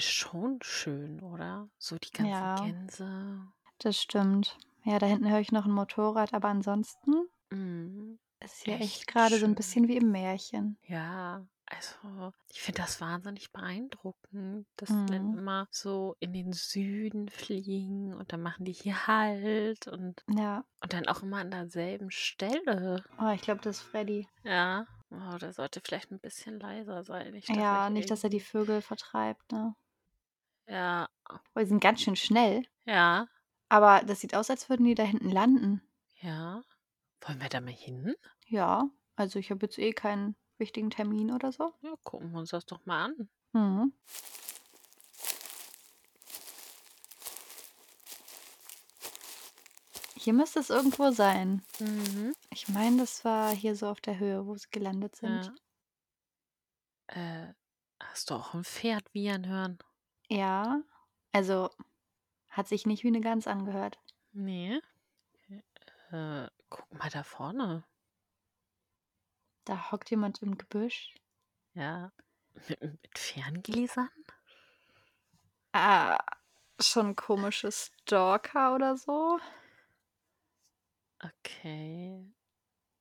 [0.00, 1.68] ist schon schön, oder?
[1.78, 2.54] So die ganzen Ja.
[2.54, 3.52] Gänse.
[3.82, 4.58] Das stimmt.
[4.84, 8.18] Ja, da hinten höre ich noch 'n Motorrad, aber ansonsten Mhm.
[8.42, 9.56] ist hier echt Echt grade so 'n schön.
[9.56, 10.78] bisschen wie im Märchen.
[10.84, 15.40] Ja, also, ich finde das wahnsinnig beeindruckend, dass die dann Mhm.
[15.40, 20.64] immer so in den Süden fliegen und dann machen die hier Halt und Ja.
[20.82, 23.04] und dann auch immer an derselben Stelle.
[23.18, 24.28] Oh, ich glaube, das ist Freddy.
[24.44, 24.86] Ja.
[25.10, 27.32] Oh, der sollte vielleicht 'n bisschen leiser sein.
[27.32, 29.74] Nicht, Ja, nicht, dass er die Vögel vertreibt, ne?
[30.70, 31.08] Ja.
[31.28, 32.62] Oh, die sind ganz schön schnell.
[32.84, 33.26] Ja.
[33.68, 35.82] Aber das sieht aus, als würden die da hinten landen.
[36.22, 36.62] Ja.
[37.22, 38.14] Wollen wir da mal hin?
[38.46, 41.74] Ja, also, ich habe jetzt eh keinen wichtigen Termin oder so.
[41.82, 43.28] Ja, gucken wir uns das doch mal an.
[43.52, 43.92] Mhm.
[50.16, 51.62] Hier müsste es irgendwo sein.
[51.78, 52.34] Mhm.
[52.50, 55.46] Ich meine, das war hier so auf der Höhe, wo sie gelandet sind.
[55.46, 55.54] Ja.
[57.08, 57.54] Äh,
[58.00, 59.78] hast du auch 'n Pferd wiehern hören?
[60.32, 60.84] Ja,
[61.32, 61.70] also,
[62.50, 63.98] hat sich nicht wie 'ne Gans angehört.
[64.34, 64.80] Ne?
[66.12, 67.84] Äh, guck mal da vorne.
[69.66, 71.14] Da hockt jemand im Gebüsch.
[71.74, 72.12] Ja.
[72.68, 74.08] Mit mit Ferngläsern?
[75.74, 76.18] Ah,
[76.80, 79.38] schon komische Stalker oder so?
[81.22, 82.32] Okay.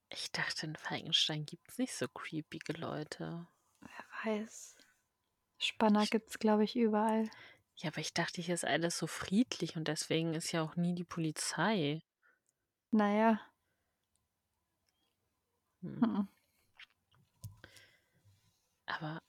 [0.09, 3.47] Ich dachte, in Falkenstein gibt's nicht so creepige Leute.
[3.81, 4.75] Wer weiß.
[5.59, 7.29] Spanner Ich gibt's, glaube ich, überall.
[7.75, 10.95] Ja, aber ich dachte, hier ist alles so friedlich und deswegen ist ja auch nie
[10.95, 12.01] die Polizei.
[12.91, 13.41] Na ja.
[15.81, 15.99] Hm.
[15.99, 16.27] Mhm.
[18.85, 19.21] Aber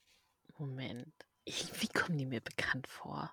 [0.58, 1.12] Moment,
[1.44, 3.32] irgendwie kommen die mir bekannt vor.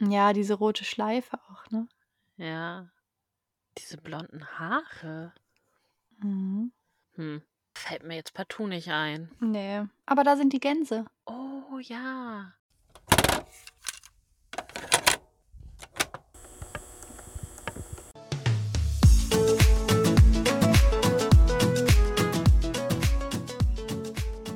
[0.00, 1.88] Ja, diese rote Schleife auch, ne?
[2.36, 2.90] Ja.
[3.78, 5.32] Diese blonden Haare.
[6.22, 6.72] Mhm.
[7.14, 7.42] Hm,
[7.80, 9.30] fällt mir jetzt partout nicht ein.
[9.40, 11.06] Ne, aber da sind die Gänse.
[11.26, 12.52] Oh, ja.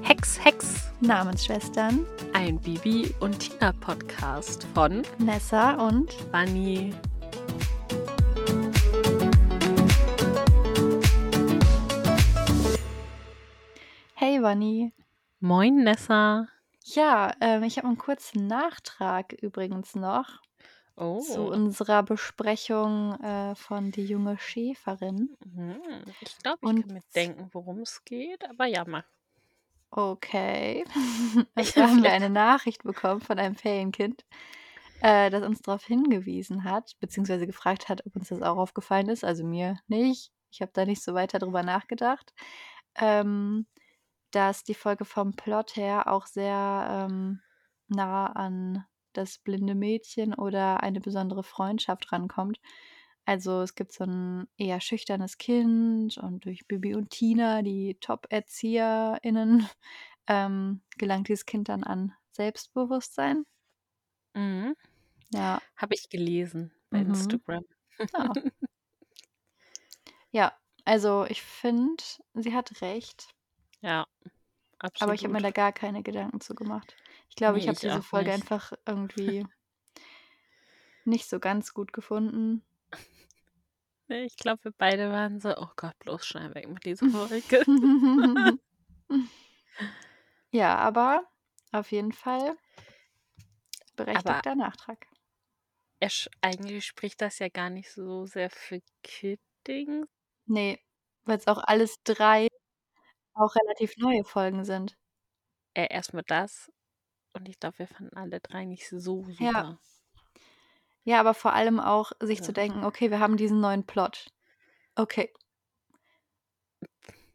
[0.03, 0.91] Hex, Hex.
[1.01, 2.07] Namensschwestern.
[2.33, 6.93] Ein Bibi und Tina Podcast von Nessa und Bunny.
[14.45, 14.93] Vanni.
[15.41, 16.49] Moin, Nessa.
[16.87, 20.43] Ja, ähm, ich habe 'n kurzen Nachtrag übrigens noch
[21.17, 21.49] zu Oh.
[21.49, 25.37] unserer Besprechung, äh, von Die junge Schäferin.
[25.45, 26.17] Mhm.
[26.21, 29.05] Ich glaube, ich Und kann mir denken, worum's geht, aber ja, mach.
[29.93, 30.85] Okay.
[31.63, 34.25] Zwar haben wir eine Nachricht bekommen von einem Ferienkind,
[35.01, 39.25] äh, das uns drauf hingewiesen hat, beziehungsweise gefragt hat, ob uns das auch aufgefallen ist.
[39.25, 40.33] Also, mir nicht.
[40.51, 42.33] Ich habe da nicht so weiter drüber nachgedacht.
[42.97, 43.67] Ähm,
[44.35, 47.41] dass die Folge vom Plot her auch sehr, ähm,
[47.89, 48.85] nah an
[49.15, 52.59] das blinde Mädchen oder eine besondere Freundschaft rankommt.
[53.27, 59.69] Also, es gibt so 'n eher schüchternes Kind und durch Bibi und Tina, die Top-ErzieherInnen,
[60.29, 63.45] ähm, gelangt dieses Kind dann an Selbstbewusstsein.
[64.35, 64.75] Mhm.
[65.33, 65.61] Ja.
[65.77, 67.01] Habe ich gelesen bei Mhm.
[67.01, 67.65] Instagram.
[68.19, 68.37] Ja.
[70.33, 70.53] Ja,
[70.85, 72.03] also, ich finde,
[72.35, 73.35] sie hat recht.
[73.85, 74.07] Ja,
[74.99, 75.53] Aber ich habe mir da absolut.
[75.53, 76.97] gar keine Gedanken zu gemacht.
[77.29, 78.33] Ich glaube, ich Ne, habe ich diese Folge nicht.
[78.33, 79.47] einfach irgendwie
[81.05, 82.63] nicht so ganz gut gefunden.
[84.09, 87.67] Ich glaube, wir beide waren so: „Oh Gott, bloß schnell weg mit dieser Folge.“
[90.53, 91.27] Ja, aber
[91.73, 92.57] auf jeden Fall
[94.13, 95.09] Aber berechtigter Nachtrag.
[96.01, 100.07] esch eigentlich spricht das ja gar nicht so sehr für Kidding.
[100.47, 100.79] Ne,
[101.25, 102.49] weil's auch alles 3
[103.35, 104.97] auch relativ neue Folgen sind.
[105.75, 106.71] Äh, erst mal das
[107.35, 109.65] und ich glaube, wir fanden alle 3 nicht so Ja.
[109.65, 109.81] super.
[111.07, 112.55] Ja, aber vor allem auch, sich zu Ja.
[112.55, 114.27] denken: „Okay, wir haben diesen neuen Plot.
[114.97, 115.33] Okay.“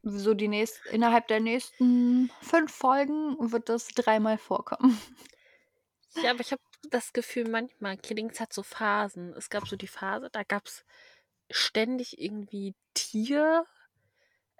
[0.03, 4.97] So die nächst innerhalb der nächsten 5 Folgen wird das dreimal vorkommen.
[6.21, 9.33] Ja, aber ich habe das Gefühl, manchmal Kiddings hat so Phasen.
[9.33, 10.83] Es gab so die Phase, da gab's
[11.51, 13.65] ständig irgendwie Tier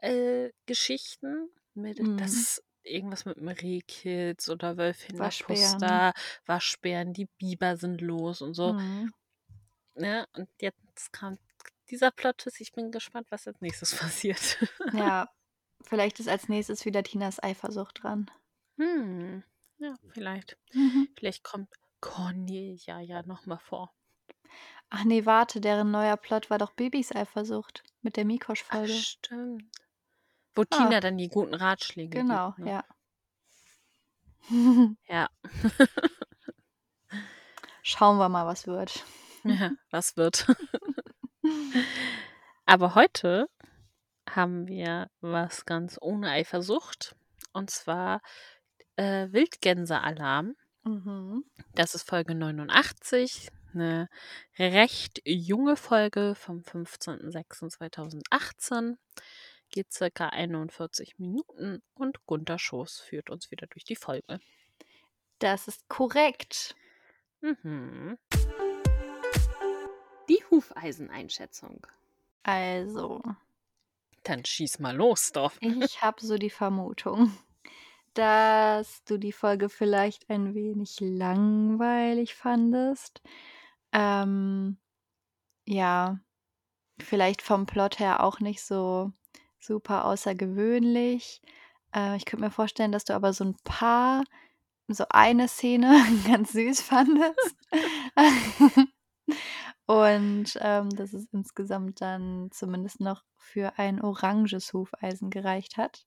[0.02, 2.18] äh, Geschichten mit Mhm.
[2.18, 5.80] das irgendwas mit 'm Rehkitz oder Wölfin Waschbären.
[5.80, 6.14] Lapusta,
[6.46, 8.74] Waschbären, die Biber sind los und so.
[8.74, 9.14] Mhm.
[9.96, 10.28] Ne?
[10.34, 11.38] Und jetzt kam
[11.90, 12.62] dieser Plot-Twist.
[12.62, 14.58] Ich bin gespannt, was als Nächstes passiert.
[14.94, 15.30] Ja,
[15.82, 18.32] vielleicht ist als Nächstes wieder Tinas Eifersucht dran.
[18.78, 19.44] Hm,
[19.80, 20.58] ja, vielleicht.
[20.74, 21.10] Mhm.
[21.18, 21.70] Vielleicht kommt
[22.00, 23.94] Cornelia ja noch mal vor.
[24.90, 28.94] Ach ne, warte, deren neuer Plot war doch Bibis Eifersucht mit der Mikosch-Folge.
[28.94, 29.66] stimmt.
[30.60, 30.78] Wo Ah.
[30.78, 32.72] Tina dann die guten Ratschläge Genau, gibt, ne?
[32.72, 32.84] ja.
[35.08, 35.30] Ja.
[37.82, 39.06] schauen wir mal, was wird.
[39.46, 40.48] Ja, was wird.
[42.66, 43.48] Aber heute
[44.30, 47.16] haben wir was ganz ohne Eifersucht.
[47.54, 48.22] Und zwar
[48.98, 50.56] äh, Wildgänsealarm.
[50.84, 51.46] Mhm.
[51.74, 53.48] Das ist Folge 89.
[53.74, 54.10] Eine
[54.58, 58.98] recht junge Folge vom 15.06.2018.
[59.70, 64.40] Geht circa 41 Minuten und Gunter Schoß führt uns wieder durch die Folge.
[65.38, 66.76] Das ist korrekt.
[67.42, 68.18] Mhm.
[70.28, 71.86] Die Hufeiseneinschätzung.
[72.44, 73.22] Also,
[74.24, 75.54] Dann schieß mal los, doch.
[75.62, 75.62] ich
[76.02, 77.32] habe so die Vermutung,
[78.16, 83.22] dass du die Folge vielleicht ein wenig langweilig fandest.
[83.92, 84.78] Ähm,
[85.66, 86.20] ja,
[87.00, 89.12] vielleicht vom Plot her auch nicht so
[89.60, 91.42] super außergewöhnlich.
[91.94, 94.24] Äh, ich könnte mir vorstellen, dass du aber so ein paar,
[94.88, 97.58] so eine Szene ganz süß fandest.
[99.86, 106.06] Und ähm, dass es insgesamt dann zumindest noch für ein oranges Hufeisen gereicht hat.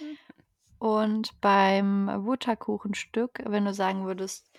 [0.00, 0.18] Mhm.
[0.78, 4.50] Und beim Butterkuchenstück, wenn du sagen würdest,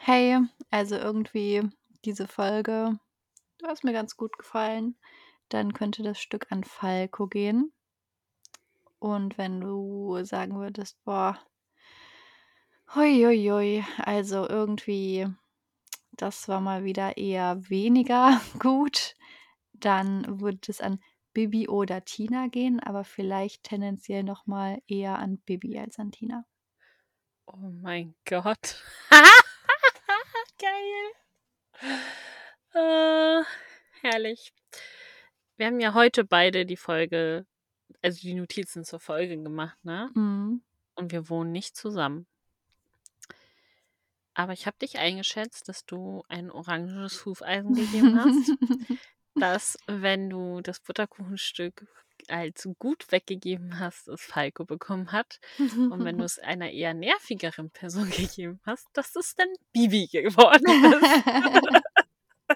[0.00, 0.38] hey,
[0.70, 1.62] also irgendwie
[2.04, 2.98] diese Folge,
[3.58, 4.96] du hast mir ganz gut gefallen,
[5.52, 7.72] dann könnte das Stück an Falco gehen.
[8.98, 11.38] Und wenn du sagen würdest, boah,
[12.94, 15.26] hui, hui, hui, also irgendwie,
[16.12, 19.14] das war mal wieder eher weniger gut,
[19.72, 21.00] dann würde es an
[21.32, 26.44] Bibi oder Tina gehen, aber vielleicht tendenziell noch mal eher an Bibi als an Tina.
[27.46, 28.82] Oh mein Gott.
[30.58, 31.12] Geil.
[32.74, 33.42] Äh,
[34.02, 34.52] herrlich.
[35.62, 37.46] Wir haben ja heute beide die Folge,
[38.02, 40.10] also die Notizen zur Folge gemacht, ne?
[40.12, 40.60] Mhm.
[40.96, 42.26] Und wir wohnen nicht zusammen.
[44.34, 48.50] Aber ich habe dich eingeschätzt, dass du ein oranges Hufeisen gegeben hast.
[49.36, 51.86] dass, wenn du das Butterkuchenstück
[52.26, 55.38] als gut weggegeben hast, es Falco bekommen hat.
[55.58, 60.66] Und wenn du es einer eher nervigeren Person gegeben hast, dass es dann Bibi geworden
[60.92, 61.82] ist.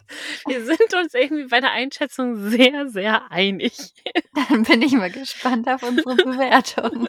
[0.46, 3.92] Wir sind uns irgendwie bei der Einschätzung sehr, sehr einig.
[4.50, 7.08] Dann bin ich mal gespannt auf unsere Bewertung.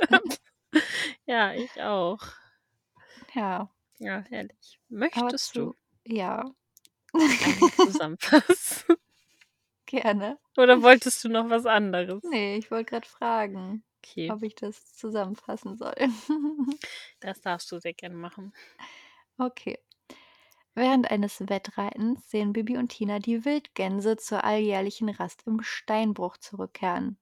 [1.25, 2.19] Ja, ich auch.
[3.33, 4.79] Ja, Ja, herrlich.
[4.89, 6.44] Möchtest du ja,
[7.83, 8.95] zusammenfassen?
[9.85, 10.38] gerne.
[10.57, 12.23] Oder wolltest du noch was anderes?
[12.23, 15.95] Nee, ich wollte gerade fragen, Okay, ob ich das zusammenfassen soll.
[17.19, 18.53] das darfst du sehr gerne machen.
[19.38, 19.77] Okay.
[20.77, 27.18] Während eines Wettreitens sehen Bibi und Tina die Wildgänse zur alljährlichen Rast im Steinbruch zurückkehren.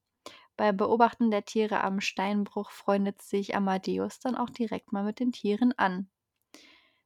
[0.57, 5.31] Beim Beobachten der Tiere am Steinbruch freundet sich Amadeus dann auch direkt mal mit den
[5.31, 6.10] Tieren an.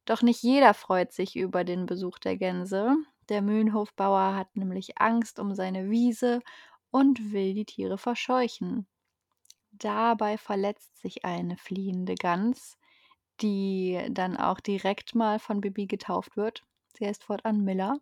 [0.06, 2.96] Doch nicht jeder freut sich über den Besuch der Gänse.
[3.28, 6.40] Der Mühlenhofbauer hat nämlich Angst um seine Wiese
[6.90, 8.88] und will die Tiere verscheuchen.
[9.70, 12.76] Dabei verletzt sich eine fliehende Gans,
[13.40, 16.64] die dann auch direkt mal von Bibi getauft wird.
[16.96, 17.98] Sie heißt fortan Miller.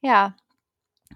[0.00, 0.36] Ja,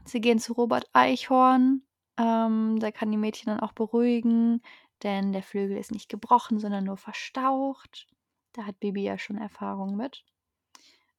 [0.05, 1.83] sie gehen zu Robert Eichhorn.
[2.17, 4.63] Ähm, der kann die Mädchen dann auch beruhigen,
[5.03, 8.07] denn der Flügel ist nicht gebrochen, sondern nur verstaucht.
[8.53, 10.25] Da hat Bibi ja schon Erfahrung mit.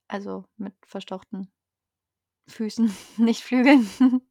[0.08, 1.52] Also mit verstauchten
[2.48, 3.90] Füßen, nicht Flügeln.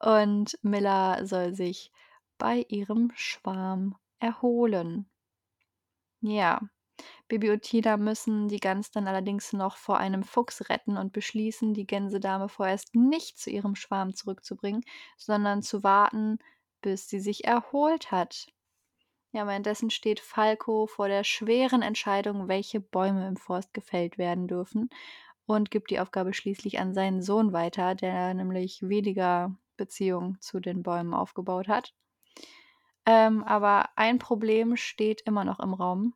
[0.00, 1.90] Und Miller soll sich
[2.36, 5.08] bei ihrem Schwarm erholen.
[6.28, 6.60] Ja,
[7.28, 11.74] Bibi und Tina müssen die Gans dann allerdings noch vor einem Fuchs retten und beschließen,
[11.74, 14.82] die Gänsedame vorerst nicht zu ihrem Schwarm zurückzubringen,
[15.18, 16.38] sondern zu warten,
[16.82, 18.48] bis sie sich erholt hat.
[19.32, 24.90] Ja, währenddessen steht Falco vor der schweren Entscheidung, welche Bäume im Forst gefällt werden dürfen
[25.46, 30.82] und gibt die Aufgabe schließlich an seinen Sohn weiter, der nämlich weniger Beziehung zu den
[30.82, 31.94] Bäumen aufgebaut hat.
[33.06, 36.14] Ähm, aber ein Problem steht immer noch im Raum.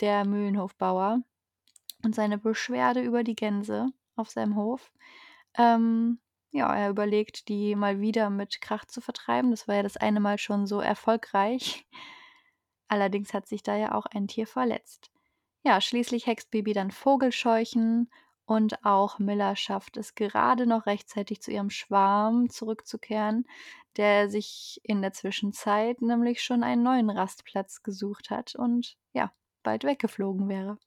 [0.00, 1.20] Der Mühlenhofbauer
[2.04, 3.86] und seine Beschwerde über die Gänse
[4.16, 4.92] auf seinem Hof.
[5.56, 6.18] Ähm,
[6.50, 9.50] ja, er überlegt, die mal wieder mit Krach zu vertreiben.
[9.50, 11.86] Das war ja das eine Mal schon so erfolgreich.
[12.88, 15.10] Allerdings hat sich da ja auch ein Tier verletzt.
[15.62, 18.10] Ja, schließlich hext Bibi dann Vogelscheuchen
[18.46, 23.46] und auch Miller schafft es gerade noch rechtzeitig zu ihrem Schwarm zurückzukehren,
[23.96, 29.32] der sich in der Zwischenzeit nämlich schon einen neuen Rastplatz gesucht hat und ja,
[29.62, 30.78] bald weggeflogen wäre.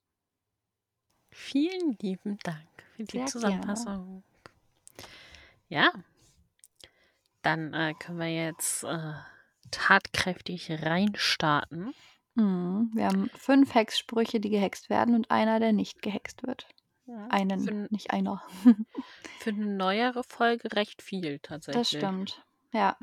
[1.30, 3.30] Vielen lieben Dank für die Sehr gerne.
[3.30, 4.22] Zusammenfassung.
[5.68, 5.92] Ja,
[7.42, 9.12] dann äh, können wir jetzt äh,
[9.70, 11.94] tatkräftig reinstarten.
[12.34, 12.90] Mhm.
[12.94, 16.66] Wir haben fünf Hexsprüche, die gehext werden und einer, der nicht gehext wird.
[17.30, 18.42] Einen, für, nicht einer.
[19.40, 21.88] für eine neuere Folge recht viel Das tatsächlich.
[22.02, 22.44] stimmt.
[22.72, 22.96] Ja.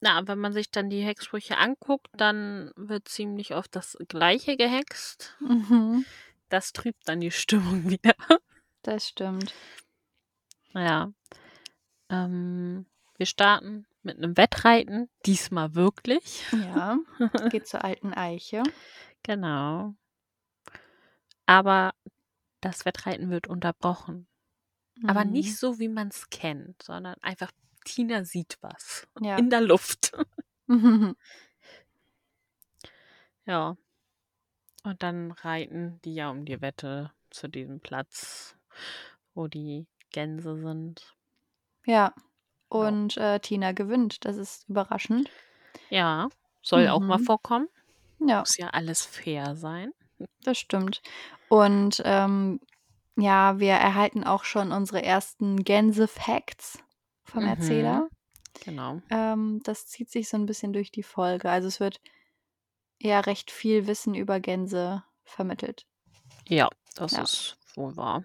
[0.00, 5.36] Na, wenn man sich dann die Hexsprüche anguckt, dann wird ziemlich oft das Gleiche gehext.
[5.40, 6.04] Mhm.
[6.48, 8.14] Das trübt dann die Stimmung wieder.
[8.82, 9.52] Das stimmt.
[10.72, 11.12] Ja.
[12.10, 16.44] Ähm, wir starten mit einem Wettreiten, diesmal wirklich.
[16.52, 16.98] Ja.
[17.50, 18.62] Geht zur alten Eiche.
[19.24, 19.94] Genau.
[21.48, 21.92] Aber
[22.60, 24.28] das Wettreiten wird unterbrochen.
[25.06, 25.32] Aber Mhm.
[25.32, 27.52] nicht so, wie man es kennt, sondern einfach
[27.84, 29.36] Tina sieht was Ja.
[29.36, 30.12] in der Luft.
[30.68, 31.14] Mhm.
[33.46, 33.76] Ja.
[34.82, 38.56] Und dann reiten die ja um die Wette zu diesem Platz,
[39.34, 41.16] wo die Gänse sind.
[41.86, 42.14] Ja.
[42.68, 44.24] Und äh, Tina gewinnt.
[44.24, 45.30] Das ist überraschend.
[45.90, 46.28] Ja,
[46.62, 47.24] soll auch mal Mhm.
[47.24, 47.68] vorkommen.
[48.20, 49.92] Ja, Muss ja alles fair sein.
[50.42, 51.02] Das stimmt.
[51.48, 52.60] Und ähm,
[53.16, 56.78] ja, wir erhalten auch schon unsere ersten Gänse-Facts
[57.24, 57.46] vom Mhm.
[57.46, 58.08] Erzähler.
[58.60, 59.02] Genau.
[59.10, 61.50] Ähm, das zieht sich so ein bisschen durch die Folge.
[61.50, 62.00] Also es wird
[63.00, 65.84] ja recht viel Wissen über Gänse vermittelt.
[66.48, 67.18] Ja, das Ja.
[67.18, 68.24] ist wohl wahr.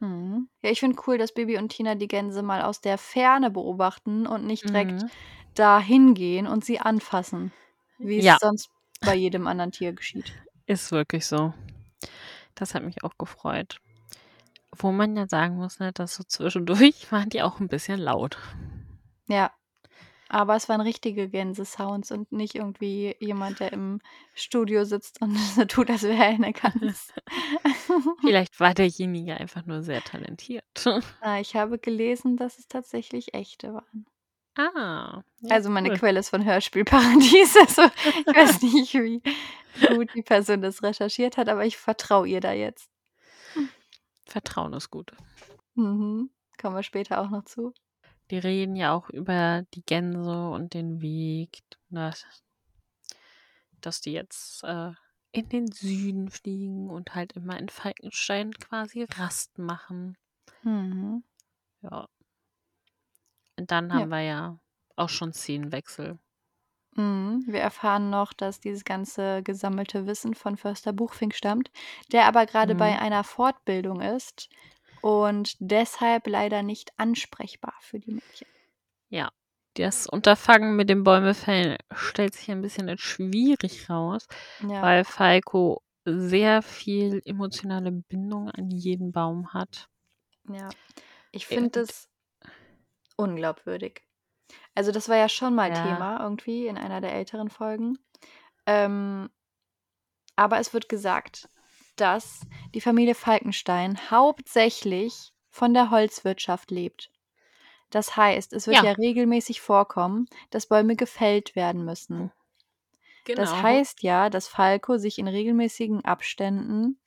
[0.00, 0.48] Mhm.
[0.62, 4.26] Ja, ich finde cool, dass Baby und Tina die Gänse mal aus der Ferne beobachten
[4.26, 5.10] und nicht direkt Mhm.
[5.54, 7.52] dahin gehen und sie anfassen,
[7.98, 8.38] wie es Ja.
[8.38, 8.70] sonst
[9.02, 10.34] bei jedem anderen Tier geschieht.
[10.70, 11.52] Ist wirklich so.
[12.54, 13.80] Das hat mich auch gefreut.
[14.70, 18.38] Wo man ja sagen muss, ne, dass so zwischendurch waren die auch ein bisschen laut.
[19.26, 19.50] Ja.
[20.28, 24.00] Aber es waren richtige Gänse-Sounds und nicht irgendwie jemand, der im
[24.32, 27.12] Studio sitzt und so tut, als wäre er eine Gans.
[28.20, 30.64] Vielleicht war derjenige einfach nur sehr talentiert.
[31.20, 34.06] Ah, ich habe gelesen, dass es tatsächlich echte waren.
[34.56, 35.22] Ah.
[35.40, 35.96] Ja, Also meine cool.
[35.98, 37.56] Quelle ist von Hörspielparadies.
[37.60, 39.22] Also ich weiß nicht, wie
[39.88, 42.90] gut die Person das recherchiert hat, aber ich vertraue ihr da jetzt.
[44.26, 45.12] Vertrauen ist gut.
[45.74, 46.30] Mhm.
[46.60, 47.72] Kommen wir später auch noch zu.
[48.30, 52.24] Die reden ja auch über die Gänse und den Weg, dass,
[53.80, 54.92] dass die jetzt äh,
[55.32, 60.16] in den Süden fliegen und halt immer in Falkenstein quasi Rast machen.
[60.62, 61.24] Mhm.
[61.82, 62.08] Ja.
[63.60, 63.96] Und dann Ja.
[63.96, 64.58] haben wir ja
[64.96, 66.18] auch schon Szenenwechsel.
[66.96, 67.44] Mhm.
[67.46, 71.70] Wir erfahren noch, dass dieses ganze gesammelte Wissen von Förster Buchfink stammt,
[72.10, 72.98] der aber gerade bei Mhm.
[72.98, 74.48] einer Fortbildung ist
[75.02, 78.48] und deshalb leider nicht ansprechbar für die Mädchen.
[79.08, 79.30] Ja.
[79.74, 84.26] Das Unterfangen mit dem Bäumefällen stellt sich ein bisschen als schwierig raus,
[84.68, 84.82] Ja.
[84.82, 89.88] weil Falco sehr viel emotionale Bindung an jeden Baum hat.
[90.48, 90.68] Ja.
[91.30, 92.08] Ich finde das
[93.20, 94.02] unglaubwürdig.
[94.74, 95.82] Also das war ja schon mal Ja.
[95.82, 97.98] Thema irgendwie in einer der älteren Folgen.
[98.66, 99.30] Ähm,
[100.36, 101.48] aber es wird gesagt,
[101.96, 102.40] dass
[102.74, 107.10] die Familie Falkenstein hauptsächlich von der Holzwirtschaft lebt.
[107.90, 108.84] Das heißt, es wird Ja.
[108.84, 112.32] ja regelmäßig vorkommen, dass Bäume gefällt werden müssen.
[113.34, 113.62] Das Genau.
[113.62, 116.98] heißt ja, dass Falco sich in regelmäßigen Abständen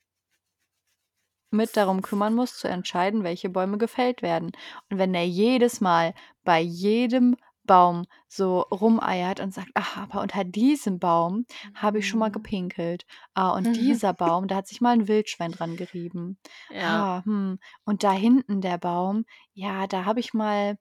[1.54, 4.52] mit darum kümmern muss, zu entscheiden, welche Bäume gefällt werden.
[4.90, 10.44] Und wenn er jedes Mal bei jedem Baum so rumeiert und sagt, ach, aber unter
[10.44, 12.32] diesem Baum habe ich schon mal Mhm.
[12.32, 13.06] gepinkelt.
[13.34, 16.38] Ah, und dieser Baum, da hat sich mal ein Wildschwein dran gerieben.
[16.68, 17.06] Ja.
[17.06, 17.58] Ah, hm.
[17.84, 20.76] Und da hinten der Baum, ja, da habe ich mal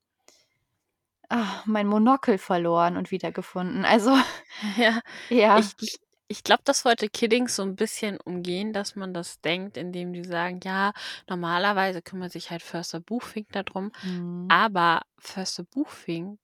[1.29, 3.85] ah, mein Monokel verloren und wiedergefunden.
[3.85, 4.11] Also,
[4.77, 4.99] Ja.
[5.29, 5.59] ja.
[5.59, 9.77] Ich, ich, ich glaube, das wollte Kiddings so ein bisschen umgehen, dass man das denkt,
[9.77, 10.93] indem die sagen, ja,
[11.29, 14.47] normalerweise kümmert sich halt Förster Buchfink darum, Hm.
[14.49, 16.39] aber Förster Buchfink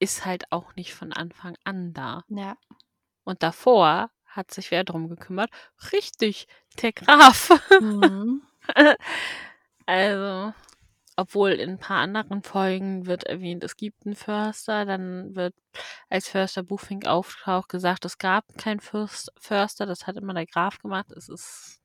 [0.00, 2.24] ist halt auch nicht von Anfang an da.
[2.28, 2.56] Ja.
[3.24, 5.50] Und davor hat sich wer drum gekümmert?
[5.92, 6.46] Richtig,
[6.80, 7.50] der Graf.
[7.80, 8.42] Mhm.
[9.86, 10.54] Also,
[11.22, 15.54] obwohl in ein paar anderen Folgen wird erwähnt, es gibt einen Förster, dann wird
[16.10, 20.78] als Förster Buchfink auftaucht gesagt, es gab keinen Fürst, Förster, das hat immer der Graf
[20.78, 21.12] gemacht.
[21.12, 21.80] Es ist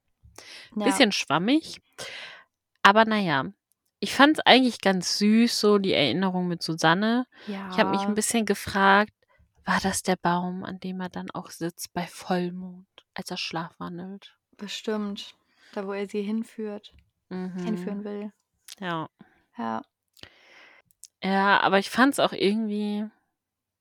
[0.72, 0.86] ein Ja.
[0.86, 1.80] bisschen schwammig.
[2.82, 3.46] Aber naja,
[4.00, 7.26] ich fand es eigentlich ganz süß, so die Erinnerung mit Susanne.
[7.72, 8.08] Ich habe mich Ja.
[8.08, 9.12] ein bisschen gefragt,
[9.66, 14.38] war das der Baum, an dem er dann auch sitzt bei Vollmond, als er schlafwandelt?
[14.58, 15.36] Bestimmt.
[15.74, 16.94] Da, wo er sie hinführt,
[17.30, 17.60] Mhm.
[17.64, 18.32] hinführen will.
[18.80, 19.10] Ja.
[19.58, 19.82] Ja.
[21.24, 23.06] Ja, aber ich fand es auch irgendwie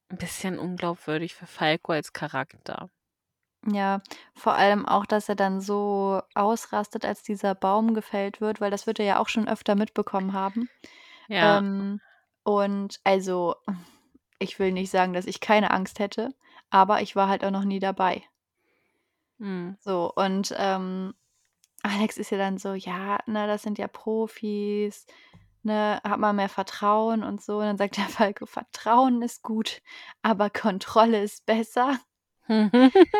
[0.09, 2.90] ein bisschen unglaubwürdig für Falco als Charakter.
[3.66, 4.00] Ja,
[4.35, 8.87] vor allem auch, dass er dann so ausrastet, als dieser Baum gefällt wird, weil das
[8.87, 10.69] wird er ja auch schon öfter mitbekommen haben.
[11.28, 11.59] Ja.
[11.59, 12.00] Ähm,
[12.45, 13.57] und also,
[14.38, 16.33] ich will nicht sagen, dass ich keine Angst hätte,
[16.71, 18.23] aber ich war halt auch noch nie dabei.
[19.38, 19.76] Mhm.
[19.81, 21.14] So, und ähm,
[21.87, 25.07] Alex ist ja dann so: „Ja, ne, das sind ja Profis,
[25.62, 29.83] ne, hab mal mehr Vertrauen und so.“ Und dann sagt der Falco: „Vertrauen ist gut,
[30.23, 31.99] aber Kontrolle ist besser.“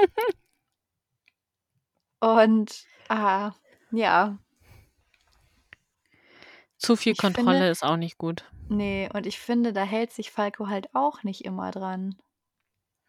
[2.21, 3.53] Und, ah,
[3.91, 4.39] ja.
[6.79, 8.45] Zu viel Ich Kontrolle finde ist auch nicht gut.
[8.69, 12.17] Ne, und ich finde, da hält sich Falco halt auch nicht immer dran.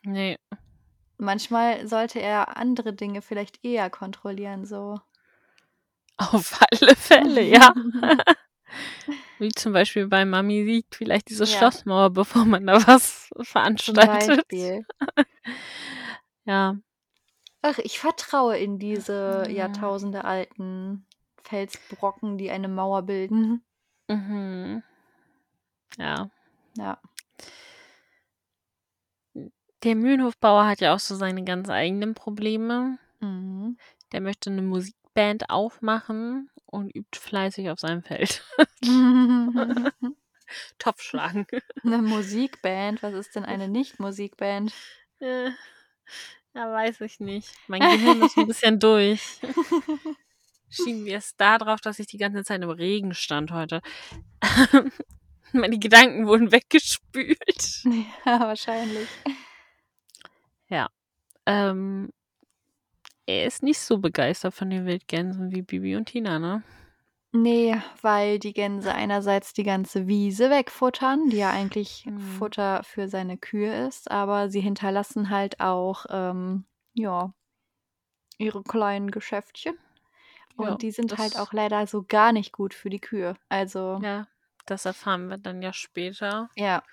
[0.05, 0.35] Ne.
[1.19, 4.99] Manchmal sollte er andere Dinge vielleicht eher kontrollieren so.
[6.19, 7.73] Auf alle Fälle, ja.
[9.39, 11.49] Wie zum Beispiel bei Mami sieht vielleicht diese Ja.
[11.57, 14.45] Schlossmauer, bevor man da was veranstaltet.
[16.45, 16.77] Ja.
[17.61, 19.55] Ach, ich vertraue in diese Mhm.
[19.55, 21.05] jahrtausendealten
[21.43, 23.63] Felsbrocken, die eine Mauer bilden.
[24.09, 24.83] Mhm.
[25.97, 26.29] Ja.
[26.77, 26.99] Ja.
[29.83, 32.97] Der Mühlenhofbauer hat ja auch so seine ganz eigenen Probleme.
[33.19, 33.77] Mhm.
[34.11, 34.61] Der möchte 'ne
[35.17, 38.43] Musikband aufmachen und übt fleißig auf seinem Feld.
[40.79, 41.47] Topfschlagen.
[41.83, 43.01] 'Ne Musikband?
[43.03, 44.73] Was ist denn eine Nicht-Musikband?
[45.19, 45.49] Äh,
[46.53, 47.49] ja, weiß ich nicht.
[47.67, 49.39] Mein Gehirn ist 'n bisschen durch.
[50.69, 53.81] Schieben wir es da drauf, dass ich die ganze Zeit im Regen stand heute.
[55.53, 57.83] Meine Gedanken wurden weggespült.
[58.25, 59.07] Ja, wahrscheinlich.
[60.69, 60.89] Ja.
[61.45, 62.11] Ähm
[63.27, 66.63] er ist nicht so begeistert von den Wildgänsen wie Bibi und Tina, ne?
[67.33, 72.51] Ne, weil die Gänse einerseits die ganze Wiese wegfuttern, die ja eigentlich Mhm.
[72.55, 77.33] Futter für seine Kühe ist, aber sie hinterlassen halt auch, ähm, ja
[78.39, 79.77] ihre kleinen Geschäftchen.
[80.57, 83.35] Und Ja, die sind halt auch leider so gar nicht gut für die Kühe.
[83.49, 84.27] Also Ja,
[84.65, 86.49] das erfahren wir dann ja später.
[86.55, 86.83] Ja.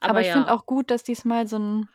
[0.00, 0.54] Aber Aber ich finde ja.
[0.54, 1.88] auch gut, dass diesmal so 'n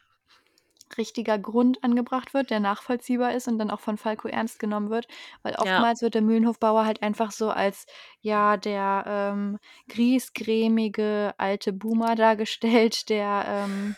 [0.98, 5.08] richtiger Grund angebracht wird, der nachvollziehbar ist und dann auch von Falco ernst genommen wird,
[5.44, 5.60] weil Ja.
[5.62, 7.86] oftmals wird der Mühlenhofbauer halt einfach so als,
[8.22, 9.58] ja, der, ähm,
[9.90, 13.98] griesgrämige alte Boomer dargestellt, der, ähm,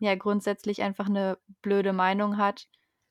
[0.00, 2.66] ja grundsätzlich einfach 'ne blöde Meinung hat.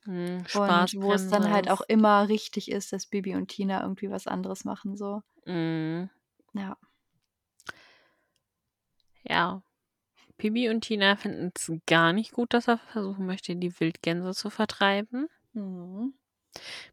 [0.05, 4.09] Mhm, Und wo es dann halt auch immer richtig ist, dass Bibi und Tina irgendwie
[4.11, 5.21] was anderes machen so.
[5.47, 6.09] Mhm.
[6.53, 6.75] Ja.
[9.23, 9.61] Ja.
[10.41, 15.27] Bibi und Tina finden's gar nicht gut, dass er versuchen möchte, die Wildgänse zu vertreiben.
[15.53, 16.13] Mhm.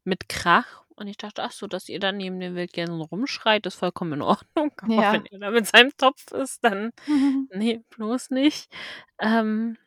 [0.04, 0.84] Mit Krach.
[0.96, 4.22] Und ich dachte: „Ach so, dass ihr da neben den Wildgänsen rumschreit, ist vollkommen in
[4.22, 4.72] Ordnung.
[4.82, 5.12] Aber Ja.
[5.12, 6.92] wenn er da mit seinem Topf ist, dann
[7.50, 8.70] ne, bloß nicht.“
[9.20, 9.78] Ähm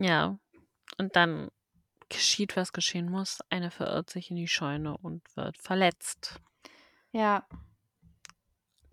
[0.00, 0.38] ja.
[0.98, 1.50] Und dann
[2.10, 3.40] geschieht, was geschehen muss.
[3.50, 6.40] Einer verirrt sich in die Scheune und wird verletzt.
[7.12, 7.46] Ja.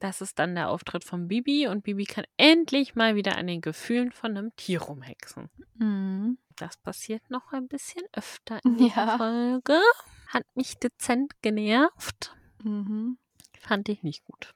[0.02, 3.62] Das ist dann der Auftritt von Bibi und Bibi kann endlich mal wieder an den
[3.62, 5.50] Gefühlen von 'nem Tier rumhexen.
[5.76, 6.38] Mhm.
[6.58, 9.18] Das passiert noch ein bisschen öfter in Ja.
[9.18, 9.80] Folge.
[10.28, 12.36] Hat mich dezent genervt.
[12.64, 13.18] Mhm.
[13.60, 14.54] Fand ich nicht gut.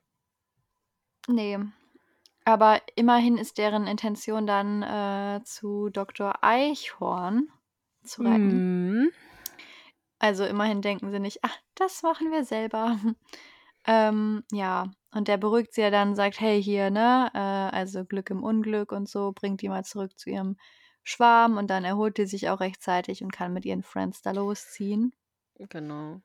[1.28, 1.72] Ne.
[2.46, 7.50] Aber immerhin ist deren Intention dann, äh, zu Doktor Eichhorn
[8.04, 8.64] zu reiten.
[8.90, 9.12] Mhm.
[10.22, 12.96] Also, immerhin denken sie nicht: „Ach, das machen wir selber.“
[13.86, 17.38] Ähm, ja, und der beruhigt sie ja dann, sagt: „Hey, hier, ne, äh,
[17.76, 20.58] also Glück im Unglück und so, bringt die mal zurück zu ihrem
[21.04, 25.14] Schwarm.“ Und dann erholt die sich auch rechtzeitig und kann mit ihren Friends da losziehen.
[25.70, 26.22] Genau.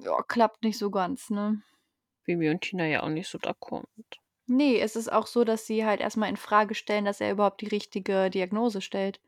[0.00, 1.62] Ja, klappt nicht so ganz, ne?
[2.24, 4.18] Bibi und Tina ja auch nicht so d'accord mit.
[4.46, 7.60] Ne, es ist auch so, dass sie halt erst mal infrage stellen, dass er überhaupt
[7.60, 9.20] die richtige Diagnose stellt.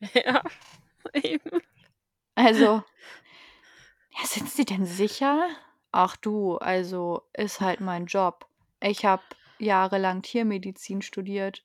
[0.14, 0.42] Ja,
[1.14, 1.60] eben.
[2.36, 2.82] Also
[4.16, 5.48] „Ja, sind Sie denn sicher?“
[5.92, 8.46] „Ach du, also, ist halt mein Job.
[8.80, 9.22] Ich habe
[9.58, 11.64] jahrelang Tiermedizin studiert.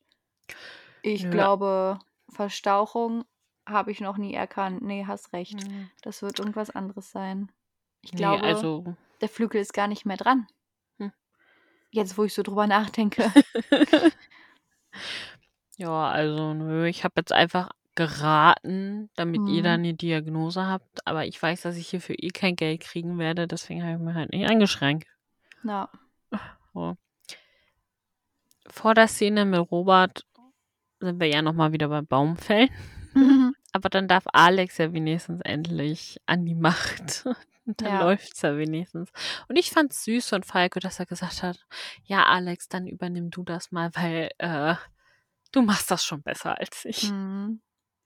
[1.01, 1.31] Ich Nö.
[1.31, 3.25] glaube, Verstauchung
[3.67, 4.81] habe ich noch nie erkannt.
[4.81, 5.61] Ne, hast recht.
[5.61, 5.89] Mhm.
[6.01, 7.51] Das wird irgendwas anderes sein.
[8.01, 8.83] Ich Ne, glaube, also
[9.21, 10.47] der Flügel ist gar nicht mehr dran.“
[10.99, 11.11] Hm.
[11.91, 13.31] Jetzt, wo ich so drüber nachdenke.
[15.77, 19.63] Ja, also, nö, ich habe jetzt einfach geraten, damit ihr Mhm.
[19.63, 23.47] da 'ne Diagnose habt, aber ich weiß, dass ich hierfür eh kein Geld kriegen werde,
[23.47, 25.07] deswegen habe ich mich halt nicht eingeschränkt.
[25.63, 25.89] Ja.
[26.73, 26.97] So.
[28.67, 30.25] Vor der Szene mit Robert
[30.99, 32.69] sind wir ja noch mal wieder beim Baumfällen.
[33.13, 33.55] Mhm.
[33.73, 37.25] Aber dann darf Alex ja wenigstens endlich an die Macht.
[37.65, 37.99] Und dann Ja.
[37.99, 39.11] läuft's ja wenigstens.
[39.49, 41.65] Und ich fand's süß von Falco, dass er gesagt hat:
[42.05, 44.75] „Ja, Alex, dann übernimm du das mal, weil, äh,
[45.51, 47.59] du machst das schon besser als ich.“ Mhm.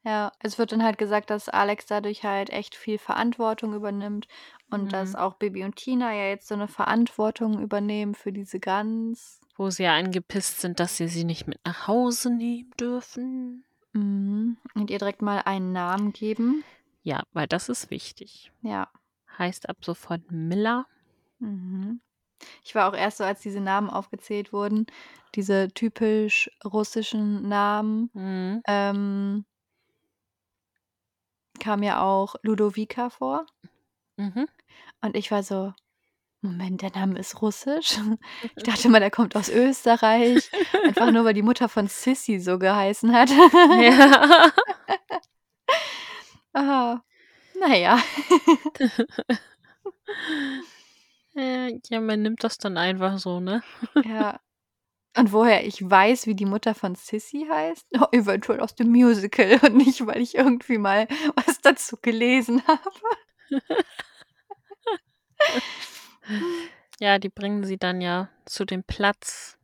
[0.05, 4.27] Ja, es wird dann halt gesagt, dass Alex dadurch halt echt viel Verantwortung übernimmt
[4.69, 5.15] und dass Mhm.
[5.15, 9.41] auch Bibi und Tina ja jetzt so 'ne Verantwortung übernehmen für diese Gans.
[9.57, 13.65] Wo sie ja angepisst sind, dass sie sie nicht mit nach Hause nehmen dürfen.
[13.93, 14.57] Mhm.
[14.75, 16.63] Und ihr direkt mal einen Namen geben.
[17.03, 18.51] Ja, weil das ist wichtig.
[18.63, 18.89] Ja.
[19.37, 20.85] heißt ab sofort Miller.
[21.39, 22.01] Mhm.
[22.63, 24.87] Ich war auch erst so, als diese Namen aufgezählt wurden,
[25.35, 28.61] diese typisch russischen Namen, Mhm.
[28.67, 29.45] ähm
[31.59, 33.45] kam ja auch Ludowika vor.
[34.17, 34.47] Mhm.
[35.01, 35.73] Und ich war so:
[36.41, 37.97] „Moment, der Name ist russisch?“
[38.57, 40.49] Ich dachte immer, der kommt aus Österreich,
[40.85, 43.29] einfach nur, weil die Mutter von Sissi so geheißen hat.
[43.31, 44.51] Ja.
[46.53, 47.01] Ah,
[47.59, 47.99] na ja.
[51.35, 53.61] Äh, ja, man nimmt das dann einfach so, ne?
[54.03, 54.39] Ja.
[55.17, 57.87] Und woher ich weiß, wie die Mutter von Sissi heißt?
[57.99, 62.81] Oh, eventuell aus dem Musical und nicht, weil ich irgendwie mal was dazu gelesen habe.
[66.99, 69.57] Ja, die bringen sie dann ja zu dem Platz,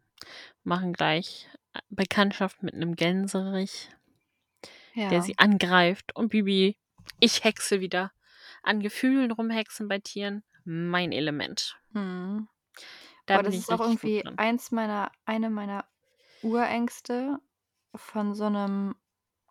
[0.64, 3.90] machen gleich äh, Bekanntschaft mit 'nem Gänserich,
[4.96, 5.22] der Ja.
[5.22, 6.78] sie angreift und Bibi
[7.20, 8.12] ich hexe wieder.
[8.64, 11.78] An Gefühlen rumhexen bei Tieren, mein Element.
[11.92, 12.48] Mhm.
[13.30, 15.86] Da Boah, bin das ich ist auch irgendwie eins meiner eine meiner
[16.42, 17.40] Urängste,
[17.96, 18.96] von so 'nem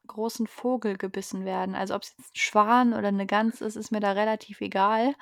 [0.07, 1.75] großen Vogel gebissen werden.
[1.75, 5.15] Also, ob's jetzt 'n Schwan oder 'ne Gans ist, ist mir da relativ egal.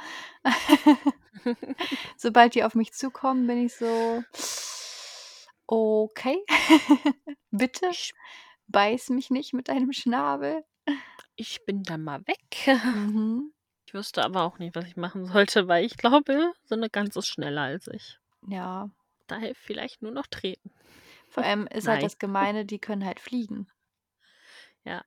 [2.19, 4.25] Sobald die auf mich zukommen, bin ich so:
[5.69, 6.45] „Okay,
[7.53, 8.13] bitte Ich
[8.69, 10.65] beiß mich nicht mit deinem Schnabel.“
[11.39, 12.79] ich bin dann mal weg.
[12.93, 13.53] Mhm.
[13.89, 17.17] Ich wüsste aber auch nicht, was ich machen sollte, weil ich glaube, so 'ne Gans
[17.17, 18.19] ist schneller als ich.
[18.47, 18.91] Ja.
[19.27, 20.71] Da hilft vielleicht nur noch treten.
[21.29, 22.03] Vor allem ist halt Nein.
[22.03, 23.69] das Gemeine, die können halt fliegen.
[24.85, 25.05] Ja.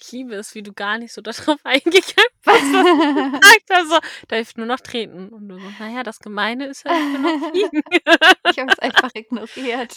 [0.00, 2.04] Ich liebe es, wie du gar nicht so da drauf eingegangen
[2.44, 6.18] bist, was gesagt so: „Da hilft nur noch treten.“ Und du so: „Na ja, das
[6.18, 7.82] Gemeine ist die können noch fliegen.“
[8.50, 9.96] Ich habe es einfach ignoriert.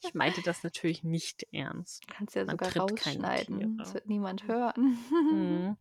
[0.00, 2.06] Ich meinte das natürlich nicht ernst.
[2.08, 3.78] Kannst ja Man sogar rausschneiden.
[3.78, 4.98] Das wird niemand hören.
[5.10, 5.76] Mhm.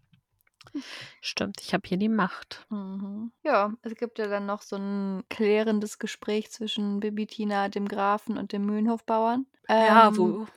[1.21, 2.67] Stimmt, ich habe hier die Macht.
[2.69, 3.31] Mhm.
[3.43, 8.37] Ja, es gibt ja dann noch so 'n klärendes Gespräch zwischen Bibi, Tina, dem Grafen
[8.37, 9.47] und dem Mühlenhofbauern.
[9.79, 10.47] Ja, Ähm, wo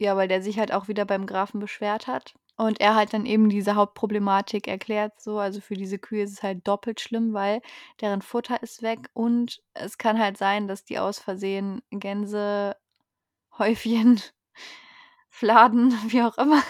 [0.00, 3.26] ja, weil der sich halt auch wieder beim Grafen beschwert hat und er halt dann
[3.26, 5.38] eben diese Hauptproblematik erklärt so.
[5.38, 7.62] Also, für diese Kühe ist es halt doppelt schlimm, weil
[8.00, 12.76] deren Futter ist weg und es kann halt sein, dass die aus Versehen Gänsehäufchen,
[15.30, 16.62] Fladen, wie auch immer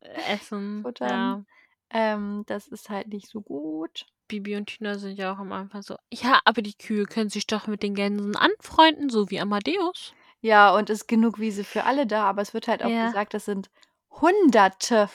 [0.00, 1.38] Essen, futtern.
[1.38, 1.44] ja.
[1.90, 4.06] Ähm, das ist halt nicht so gut.
[4.28, 7.46] Bibi und Tina sind ja auch am Anfang so: „Ja, aber die Kühe können sich
[7.46, 12.06] doch mit den Gänsen anfreunden, so wie Amadeus.“ Ja, und ist genug Wiese für alle
[12.06, 12.98] da, aber es wird halt auch Ja.
[12.98, 13.70] gesagt, das sind
[14.10, 15.08] Hunderte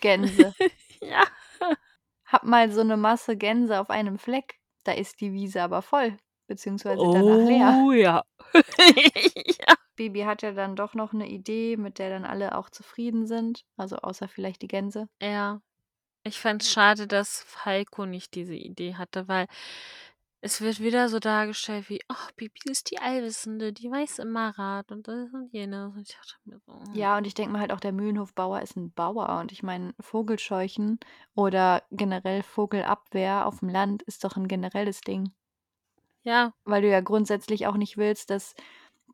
[0.00, 0.54] Gänse.
[1.02, 1.24] Ja.
[2.26, 6.16] Habe mal so 'ne Masse Gänse auf einem Fleck, da ist die Wiese aber voll,
[6.48, 7.78] beziehungsweise danach leer.
[7.78, 8.22] Oh ja.
[9.60, 9.76] Ja.
[9.98, 13.64] Bibi hat ja dann doch noch 'ne Idee, mit der dann alle auch zufrieden sind,
[13.78, 15.08] also außer vielleicht die Gänse.
[15.20, 15.60] Ja.
[16.26, 19.46] Ich fand's schade, dass Falco nicht diese Idee hatte, weil
[20.40, 24.90] es wird wieder so dargestellt wie: „Ach, Bibi ist die Allwissende, die weiß immer Rat
[24.92, 27.72] und das und jenes.“ Und ich dachte mir so: Ja, und ich denke mir halt
[27.72, 30.98] auch, der Mühlenhofbauer ist 'n Bauer und ich meine, Vogelscheuchen
[31.34, 35.32] oder generell Vogelabwehr aufm Land ist doch 'n generelles Ding.
[36.24, 36.52] Ja.
[36.66, 38.54] Weil du ja grundsätzlich auch nicht willst, dass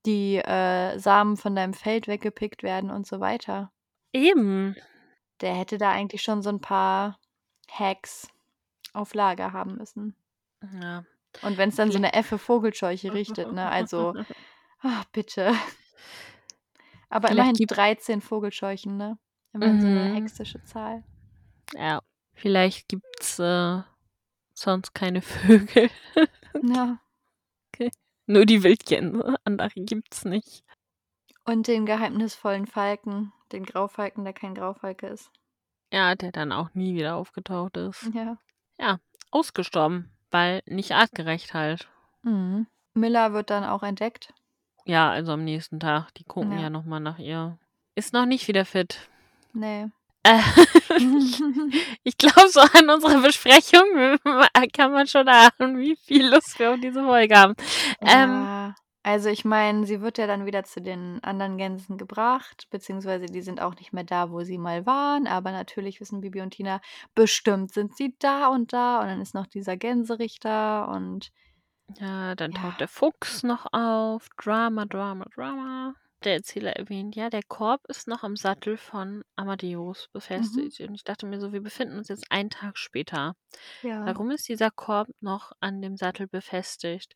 [0.07, 3.71] die, äh, Samen von deinem Feld weggepickt werden und so weiter.
[4.15, 4.75] Eben.
[5.43, 7.19] Der hätte da eigentlich schon so 'n paar
[7.71, 8.29] Hacks
[8.95, 10.17] auf Lager haben müssen.
[10.63, 11.05] Ja.
[11.43, 14.15] Und wenn's dann so Viellei 'ne Effe Vogelscheuche richtet, ne, also,
[14.83, 15.55] ah, bitte.
[17.11, 19.19] Aber Vielleicht immerhin gibt 13 Vogelscheuchen, ne?
[19.53, 20.15] Immerhin so 'ne Mhm.
[20.15, 21.05] hexische Zahl.
[21.75, 22.01] Ja,
[22.35, 23.83] vielleicht gibt's, äh,
[24.55, 25.91] sonst keine Vögel.
[26.63, 27.03] Ja.
[27.75, 27.91] Okay.
[28.27, 30.63] Nur die Wildgänse, andere gibt's nicht.
[31.47, 35.31] Und den geheimnisvollen Falken, den Graufalken, der kein Graufalke ist.
[35.93, 38.11] Ja, der dann auch nie wieder aufgetaucht ist.
[38.15, 38.39] Ja.
[38.79, 38.99] Ja,
[39.31, 41.89] ausgestorben, weil nicht artgerecht halt.
[42.23, 42.67] Mhm.
[42.95, 44.33] Milla wird dann auch entdeckt.
[44.85, 46.13] Ja, also am nächsten Tag.
[46.15, 46.63] Die gucken Ja.
[46.63, 47.59] ja noch mal nach ihr.
[47.95, 49.09] Ist noch nicht wieder fit.
[49.53, 49.93] Ne.
[50.25, 50.39] Äh,
[52.05, 53.83] ich glaube, so an unserer Besprechung
[54.77, 57.55] kann man schon erahnen, wie viel Lust wir auf diese Folge haben.
[58.01, 62.69] Ähm Ja, also ich meine, sie wird ja dann wieder zu den anderen Gänsen gebracht,
[62.71, 66.41] beziehungsweise die sind auch nicht mehr da, wo sie mal waren, aber natürlich wissen Bibi
[66.41, 66.81] und Tina,
[67.15, 71.33] bestimmt sind sie da und da und dann ist noch dieser Gänserich da und
[71.99, 72.55] Ja, dann Ja.
[72.55, 74.29] taucht der Fuchs noch auf.
[74.37, 75.95] Drama, Drama, Drama.
[76.25, 80.73] Der Erzähler erwähnt: „Ja, der Korb ist noch am Sattel von Amadeus Mhm.
[80.73, 83.35] befestigt.“ Und ich dachte mir so: „Wir befinden uns jetzt einen Tag später.
[83.83, 84.03] Ja.
[84.05, 87.15] Warum ist dieser Korb noch an dem Sattel befestigt?“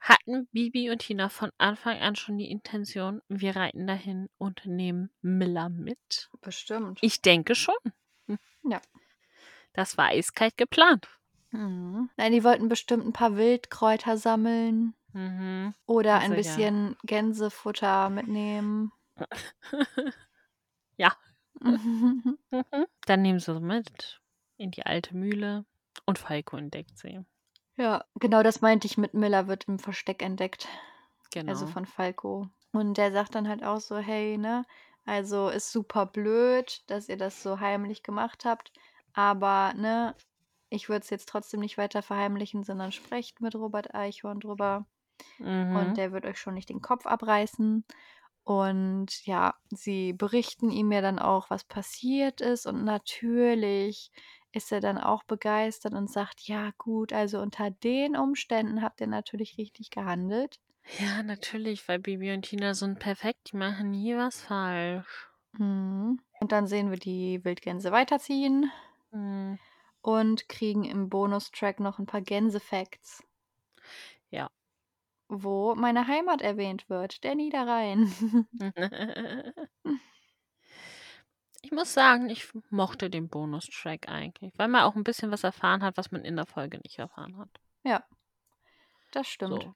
[0.00, 5.10] Hatten Bibi und Tina von Anfang an schon die Intention: „Wir reiten dahin und nehmen
[5.22, 6.98] Milla mit?“ Bestimmt.
[7.02, 7.74] Ich denke schon.
[8.26, 8.38] Hm.
[8.64, 8.80] Ja.
[9.72, 11.08] Das war eiskalt geplant.
[11.50, 12.10] Mhm.
[12.16, 15.74] Nein, die wollten bestimmt ein paar Wildkräuter sammeln Mhm.
[15.86, 16.36] oder Also, ein ja.
[16.36, 18.92] bisschen Gänsefutter mitnehmen.
[20.98, 21.16] Ja.
[22.50, 22.86] Mhm.
[23.06, 24.20] Dann nehmen sie mit
[24.56, 25.64] in die alte Mühle
[26.06, 27.24] und Falco entdeckt sie.
[27.78, 30.68] Ja, genau das meinte ich mit Miller wird im Versteck entdeckt.
[31.30, 31.52] Genau.
[31.52, 32.48] Also von Falco.
[32.72, 34.64] Und der sagt dann halt auch so, hey, ne,
[35.06, 38.72] also ist super blöd, dass ihr das so heimlich gemacht habt,
[39.14, 40.14] aber ne,
[40.70, 44.86] ich würde es jetzt trotzdem nicht weiter verheimlichen, sondern sprecht mit Robert Eichhorn drüber
[45.38, 45.72] Mhm.
[45.72, 47.84] und der wird euch schon nicht den Kopf abreißen.
[48.44, 52.66] Und ja, sie berichten ihm ja dann auch, was passiert ist.
[52.66, 54.10] Und natürlich
[54.52, 59.06] ist er dann auch begeistert und sagt, ja gut, also unter den Umständen habt ihr
[59.08, 60.60] natürlich richtig gehandelt.
[60.98, 65.28] Ja, natürlich, weil Bibi und Tina sind perfekt, die machen nie was falsch.
[65.52, 66.20] Mhm.
[66.40, 68.70] Und dann sehen wir die Wildgänse weiterziehen
[69.12, 69.58] Mhm.
[70.02, 73.22] und kriegen im Bonustrack noch ein paar Gänsefacts,
[74.30, 74.48] Ja.
[75.30, 78.12] wo meine Heimat erwähnt wird, der Niederrhein.
[81.62, 85.82] Ich muss sagen, ich mochte den Bonustrack eigentlich, weil man auch ein bisschen was erfahren
[85.82, 87.48] hat, was man in der Folge nicht erfahren hat.
[87.84, 88.04] ja,
[89.12, 89.62] das stimmt.
[89.62, 89.74] So.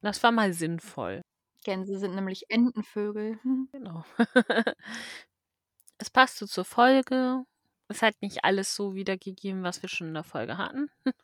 [0.00, 1.22] Das war mal sinnvoll.
[1.64, 3.38] Gänse sind nämlich Entenvögel.
[3.72, 4.04] Genau.
[5.98, 7.44] es passte zur Folge.
[7.88, 10.90] Es hat nicht alles so wiedergegeben, was wir schon in der Folge hatten.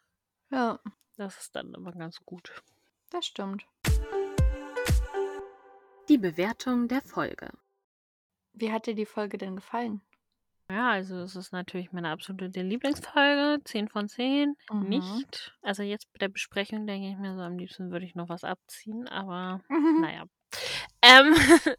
[0.50, 0.78] Ja,
[1.16, 2.52] Das ist dann aber ganz gut.
[3.09, 3.64] das stimmt.
[6.11, 7.50] Die Bewertung der Folge.
[8.54, 10.02] Wie hat dir die Folge denn gefallen?
[10.70, 13.62] Ja, also es ist natürlich meine absolute Lieblingsfolge.
[13.64, 14.56] 10 von 10.
[14.70, 14.88] Mhm.
[14.88, 15.54] Nicht.
[15.62, 18.44] Also jetzt bei der Besprechung denke ich mir so, am liebsten würde ich noch was
[18.44, 20.00] abziehen, aber Mhm.
[20.00, 20.24] naja.
[21.02, 21.34] Ähm,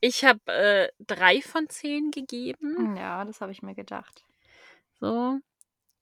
[0.00, 2.96] ich habe äh, 3 von 10 gegeben.
[2.96, 4.24] Ja, das habe ich mir gedacht.
[5.00, 5.38] So.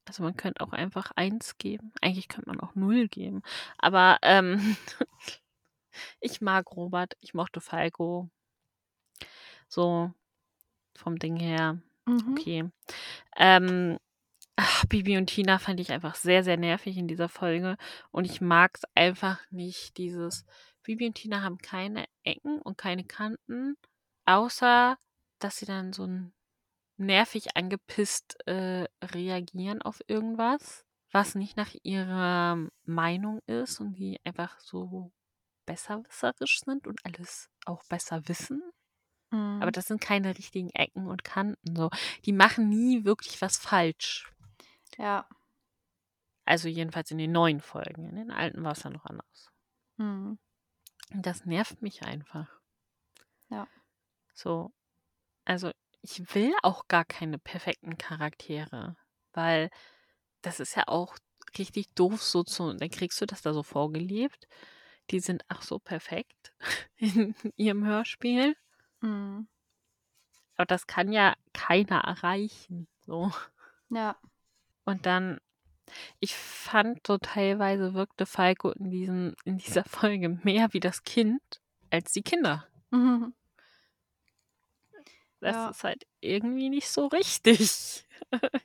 [0.06, 1.92] Also man könnte auch einfach 1 geben.
[2.02, 3.42] Eigentlich könnte man auch 0 geben.
[3.78, 4.76] Aber ähm,
[6.20, 7.14] ich mag Robert.
[7.20, 8.28] Ich mochte Falco.
[9.74, 10.12] So
[10.94, 11.82] vom Ding her.
[12.06, 12.36] Mhm.
[12.38, 12.70] Okay.
[13.36, 13.98] Ähm,
[14.54, 17.76] ach, Bibi und Tina fand ich einfach sehr, sehr nervig in dieser Folge.
[18.12, 20.44] Und ich mag es einfach nicht, dieses.
[20.84, 23.76] Bibi und Tina haben keine Ecken und keine Kanten,
[24.26, 24.96] außer
[25.40, 26.08] dass sie dann so
[26.96, 34.60] nervig angepisst äh, reagieren auf irgendwas, was nicht nach ihrer Meinung ist und die einfach
[34.60, 35.10] so
[35.66, 38.62] besserwisserisch sind und alles auch besser wissen.
[39.34, 39.72] Aber Mhm.
[39.72, 41.76] das sind keine richtigen Ecken und Kanten.
[41.76, 41.90] So.
[42.24, 44.30] Die machen nie wirklich was falsch.
[44.98, 45.28] Ja.
[46.44, 48.08] Also jedenfalls in den neuen Folgen.
[48.08, 49.50] In den alten war es ja noch anders.
[49.96, 50.38] Mhm.
[51.12, 52.48] Und das nervt mich einfach.
[53.48, 53.66] Ja.
[54.34, 54.72] So.
[55.44, 55.70] Also
[56.02, 58.96] ich will auch gar keine perfekten Charaktere.
[59.32, 59.70] Weil
[60.42, 61.16] das ist ja auch
[61.58, 62.72] richtig doof so zu.
[62.74, 64.46] Dann kriegst du das da so vorgelebt.
[65.10, 66.52] Die sind ach so perfekt
[66.96, 68.54] in ihrem Hörspiel.
[69.04, 69.46] Mhm.
[70.56, 72.86] Aber das kann ja keiner erreichen.
[73.00, 73.30] So.
[73.90, 74.16] Ja.
[74.84, 75.40] Und dann,
[76.20, 81.42] ich fand so teilweise wirkte Falco in, diesem, in dieser Folge mehr wie das Kind
[81.90, 82.66] als die Kinder.
[82.90, 83.34] Mhm.
[85.40, 85.68] Das Ja.
[85.70, 88.06] ist halt irgendwie nicht so richtig.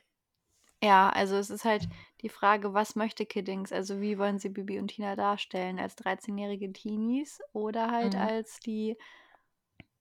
[0.82, 1.86] Ja, also es ist halt
[2.22, 3.70] die Frage, was möchte Kiddings?
[3.70, 5.78] Also wie wollen sie Bibi und Tina darstellen?
[5.78, 8.20] Als 13-jährige Teenies oder halt Mhm.
[8.20, 8.96] als die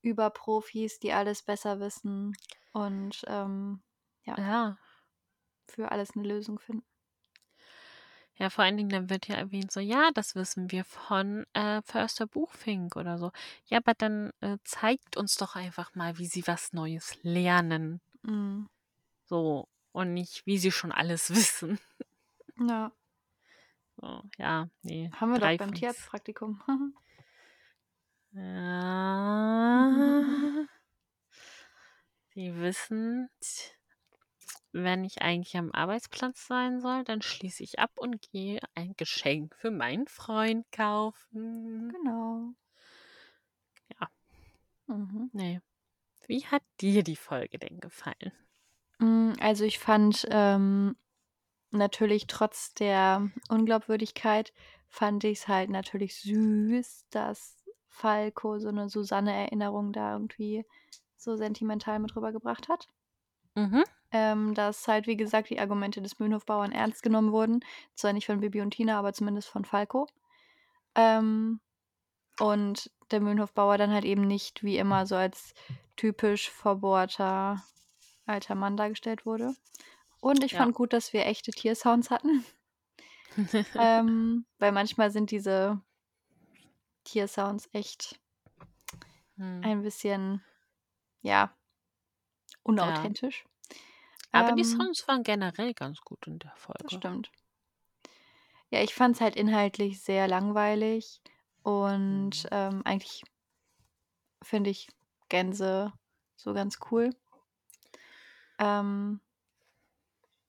[0.01, 2.35] Überprofis, die alles besser wissen
[2.71, 3.81] und ähm,
[4.23, 4.77] ja, Ja.
[5.67, 6.85] für alles eine Lösung finden.
[8.35, 11.81] Ja, vor allen Dingen, dann wird ja erwähnt, so, ja, das wissen wir von äh,
[11.81, 13.31] Förster Buchfink oder so.
[13.65, 17.99] Ja, aber dann äh, zeigt uns doch einfach mal, wie sie was Neues lernen.
[18.21, 18.69] Mhm.
[19.25, 19.67] So.
[19.91, 21.79] Und nicht, wie sie schon alles wissen.
[22.65, 22.91] Ja,
[23.97, 25.11] So, ja, nee.
[25.19, 26.61] haben wir doch beim von Tierarztpraktikum.
[28.31, 29.89] Ja.
[32.33, 33.29] Sie wissen,
[34.71, 39.55] wenn ich eigentlich am Arbeitsplatz sein soll, dann schließe ich ab und gehe ein Geschenk
[39.55, 41.93] für meinen Freund kaufen.
[41.93, 42.55] genau.
[43.99, 44.09] Ja.
[44.87, 45.31] Mhm.
[45.31, 45.59] Nee.
[46.27, 48.33] Wie hat dir die Folge denn gefallen?
[48.99, 50.95] Mm, Also ich fand ähm,
[51.71, 54.53] natürlich trotz der Unglaubwürdigkeit,
[54.89, 57.58] fand ich es halt natürlich süß, dass
[57.89, 60.65] Falco so eine Susanne-Erinnerung da irgendwie
[61.17, 62.87] so sentimental mit rübergebracht hat.
[63.55, 63.83] Mhm.
[64.11, 67.59] Ähm, dass halt, wie gesagt, die Argumente des Mühlenhofbauern ernst genommen wurden.
[67.93, 70.07] Zwar nicht von Bibi und Tina, aber zumindest von Falco.
[70.95, 71.61] Ähm,
[72.39, 75.53] und der Mühlenhofbauer dann halt eben nicht wie immer so als
[75.97, 77.63] typisch verbohrter
[78.27, 79.55] alter Mann dargestellt wurde.
[80.21, 80.57] Und ich Ja.
[80.57, 82.45] fand gut, dass wir echte Tiersounds hatten.
[83.77, 85.81] Ähm, weil manchmal sind diese
[87.09, 88.19] Tiersounds echt
[89.37, 89.69] Mhm.
[89.69, 90.43] ein bisschen,
[91.21, 91.55] ja,
[92.63, 93.43] unauthentisch.
[94.31, 96.93] Aber die Ähm, Sounds waren generell ganz gut in der das Folge.
[96.93, 97.31] stimmt.
[98.71, 101.21] Ja, ich fand's halt inhaltlich sehr langweilig
[101.63, 102.49] und, Mhm.
[102.51, 103.23] ähm, eigentlich
[104.43, 104.89] finde ich
[105.29, 105.93] Gänse
[106.35, 107.11] so ganz cool.
[108.59, 109.19] Ähm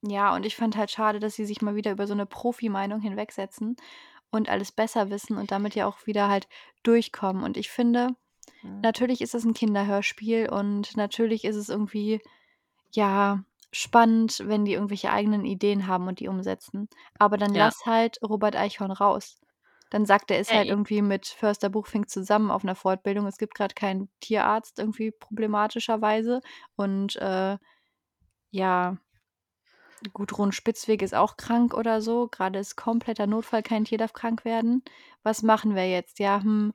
[0.02, 3.00] ja, und ich fand halt schade, dass sie sich mal wieder über so 'ne Profimeinung
[3.00, 3.76] hinwegsetzen
[4.30, 6.48] und alles besser wissen und damit ja auch wieder halt
[6.84, 7.44] durchkommen.
[7.44, 8.16] Und ich finde,
[8.62, 8.84] Mhm.
[8.84, 12.20] natürlich ist es 'n Kinderhörspiel und natürlich ist es irgendwie,
[12.92, 16.88] ja, spannend, wenn die irgendwelche eigenen Ideen haben und die umsetzen.
[17.18, 17.72] Aber dann Ja.
[17.72, 19.40] lass halt Robert Eichhorn raus.
[19.90, 23.26] Dann sagt er, ist halt irgendwie mit Förster Buchfink zusammen auf 'ner Fortbildung.
[23.28, 26.40] Es gibt grad keinen Tierarzt irgendwie problematischerweise
[26.76, 27.58] und, äh,
[28.52, 28.98] ja
[30.14, 32.28] Gudrun Spitzweg ist auch krank oder so.
[32.30, 34.82] Grade ist kompletter Notfall, kein Tier darf krank werden.
[35.22, 36.18] Was machen wir jetzt?
[36.18, 36.72] Ja, hm,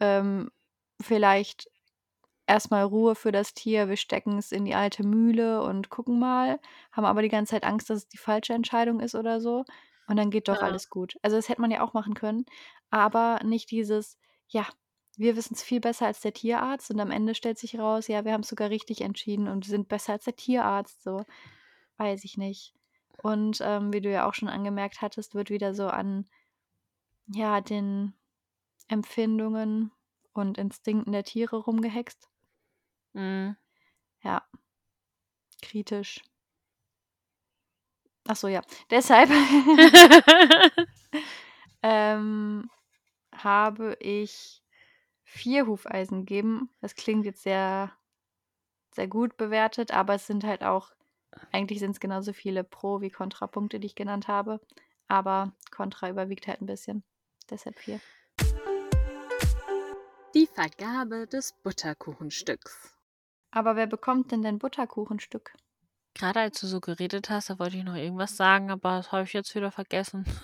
[0.00, 0.50] ähm,
[1.02, 1.68] vielleicht
[2.46, 3.88] erst mal Ruhe für das Tier.
[3.88, 6.60] Wir stecken's in die alte Mühle und gucken mal,
[6.92, 9.64] haben aber die ganze Zeit Angst, dass es die falsche Entscheidung ist oder so.
[10.08, 10.62] Und dann geht doch Ja.
[10.62, 11.16] alles gut.
[11.22, 12.46] Also, das hätte man ja auch machen können,
[12.90, 14.66] aber nicht dieses: „Ja,
[15.16, 18.32] wir wissen's viel besser als der Tierarzt“ und am Ende stellt sich raus: „Ja, wir
[18.32, 21.24] haben's sogar richtig entschieden und sind besser als der Tierarzt“, so.
[22.00, 22.74] Weiß ich nicht.
[23.22, 26.26] Und, ähm, wie du ja auch schon angemerkt hattest, wird wieder so an
[27.28, 28.12] ja, den
[28.88, 29.92] Empfindungen
[30.34, 32.28] und Instinkten der Tiere rumgehext.
[33.14, 33.56] Mhm.
[34.22, 34.42] Ja.
[35.62, 36.22] Kritisch.
[38.28, 38.62] Ach so, ja.
[38.90, 39.28] Deshalb
[41.82, 42.70] ähm,
[43.34, 44.62] habe ich
[45.24, 46.70] 4 Hufeisen gegeben.
[46.80, 47.92] Das klingt jetzt sehr
[48.94, 50.90] sehr gut bewertet, aber es sind halt auch
[51.52, 54.60] eigentlich sind's genauso viele Pro wie Kontrapunkte, die ich genannt habe,
[55.08, 57.04] aber Kontra überwiegt halt 'n bisschen.
[57.50, 58.00] Deshalb 4.
[60.34, 62.98] Die Vergabe des Butterkuchenstücks.
[63.50, 65.54] Aber wer bekommt denn dein Butterkuchenstück?
[66.16, 69.24] Grade als du so geredet hast, da wollte ich noch irgendwas sagen, aber das habe
[69.24, 70.24] ich jetzt wieder vergessen.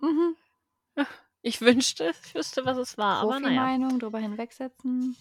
[0.00, 0.36] Mhm.
[1.42, 3.62] Ich wünschte, ich wüsste, was es war, aber na ja.
[3.62, 5.16] Profimeinung, drüber hinwegsetzen.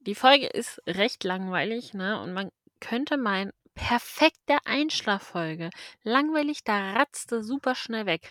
[0.00, 2.50] Die Folge ist recht langweilig, ne, und man
[2.82, 5.70] könnte meinen, perfekte Einschlaffolge.
[6.02, 8.28] Langweilig, da ratzte super schnell weg.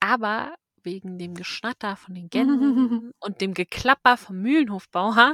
[0.00, 5.32] Aber wegen dem Geschnatter von den Gänsen und dem Geklapper vom Mühlenhofbauer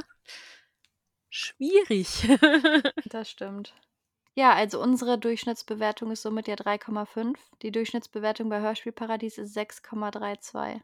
[1.29, 2.27] schwierig.
[3.09, 3.73] Das stimmt.
[4.33, 7.37] Ja, also unsere Durchschnittsbewertung ist somit ja 3,5.
[7.61, 10.79] Die Durchschnittsbewertung bei Hörspielparadies ist 6,32.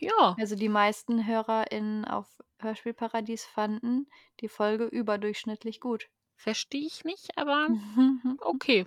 [0.00, 0.36] Ja.
[0.38, 2.26] Also, die meisten HörerInnen auf
[2.58, 4.08] Hörspielparadies fanden
[4.40, 6.08] die Folge überdurchschnittlich gut.
[6.42, 7.68] Verstehe ich nicht, aber
[8.40, 8.86] okay.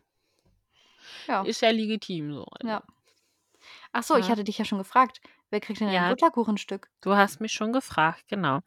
[1.28, 1.48] Ja.
[1.48, 2.68] Ist ja legitim so, also.
[2.70, 2.84] Ja.
[3.96, 4.32] Ach so, ich Ja.
[4.32, 6.08] hatte dich ja schon gefragt, wer kriegt denn ein Ja.
[6.08, 6.90] Butterkuchenstück?
[7.02, 8.62] Du hast mich schon gefragt, genau.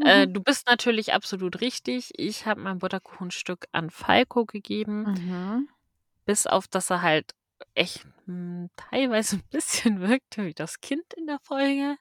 [0.00, 2.12] Äh, du bist natürlich absolut richtig.
[2.18, 5.06] Ich habe mein Butterkuchenstück an Falco gegeben.
[5.06, 5.68] Mhm.
[6.28, 7.32] Bis auf, dass er halt
[7.74, 11.96] echt, hm, teilweise 'n bisschen wirkte wie das Kind in der Folge,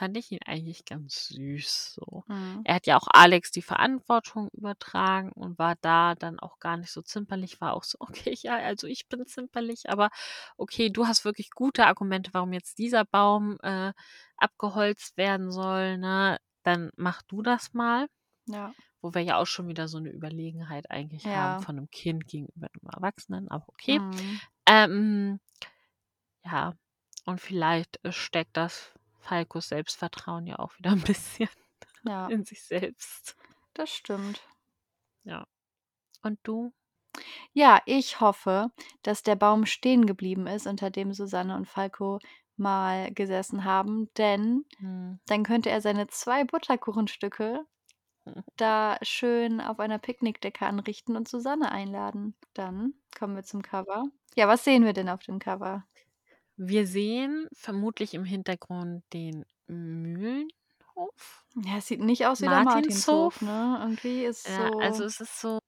[0.00, 2.24] fand ich ihn eigentlich ganz süß so.
[2.28, 2.64] Mhm.
[2.64, 6.92] Er hat ja auch Alex die Verantwortung übertragen und war da dann auch gar nicht
[6.92, 7.98] so zimperlich, war auch so:
[8.30, 10.10] „Okay, ja, also ich bin zimperlich, aber
[10.58, 13.92] okay, du hast wirklich gute Argumente, warum jetzt dieser Baum, äh,
[14.38, 16.38] abgeholzt werden soll, ne?
[16.64, 18.06] Dann mach du das mal.“
[18.46, 18.74] Ja.
[19.02, 21.60] Wo wir ja auch schon wieder so 'ne Überlegenheit eigentlich haben Ja.
[21.60, 24.00] von 'nem Kind gegenüber 'nem Erwachsenen, aber okay.
[24.14, 24.40] Mhm.
[24.66, 25.40] Ähm,
[26.44, 26.74] ja,
[27.26, 28.92] und vielleicht, äh, steckt das
[29.30, 31.48] Falcos Selbstvertrauen ja auch wieder 'n bisschen
[32.04, 32.32] Ja.
[32.32, 33.36] in sich selbst.
[33.74, 34.48] Das stimmt.
[35.24, 35.46] Ja.
[36.22, 36.72] Und du?
[37.54, 38.70] Ja, ich hoffe,
[39.02, 42.20] dass der Baum stehen geblieben ist, unter dem Susanne und Falco
[42.56, 45.20] mal gesessen haben, denn Mhm.
[45.26, 47.64] dann könnte er seine 2 Butterkuchenstücke
[48.56, 52.36] da schön auf einer Picknickdecke anrichten und Susanne einladen.
[52.54, 54.04] Dann kommen wir zum Cover.
[54.36, 55.84] Ja, was sehen wir denn auf dem Cover?
[56.62, 61.46] Wir sehen vermutlich im Hintergrund den Mühlenhof?
[61.56, 62.60] Ja, es sieht nicht aus wie der Martinshof?
[62.60, 63.78] Martinshof, ne?
[63.80, 65.58] Irgendwie ist Ja, so also es ist so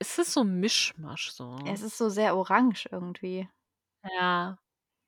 [0.00, 1.56] es ist so Mischmasch so.
[1.64, 3.48] es ist so sehr orange irgendwie.
[4.04, 4.58] Ja.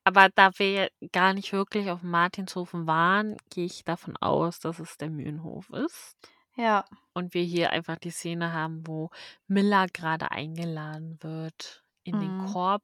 [0.05, 4.97] Aber da wir gar nicht wirklich auf'm Martinshof waren, gehe ich davon aus, dass es
[4.99, 6.17] der Mühlenhof ist.
[6.57, 6.85] Ja.
[7.17, 9.11] Und wir hier einfach die Szene haben, wo
[9.47, 12.39] Milla grade eingeladen wird in den Mhm.
[12.39, 12.83] Korb,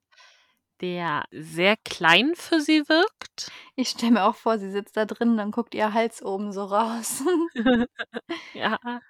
[0.80, 3.52] der sehr klein für sie wirkt.
[3.78, 6.64] Ich stelle mir auch vor, sie sitzt da drin, dann guckt ihr Hals oben so
[6.64, 7.22] raus.
[8.54, 9.02] Ja.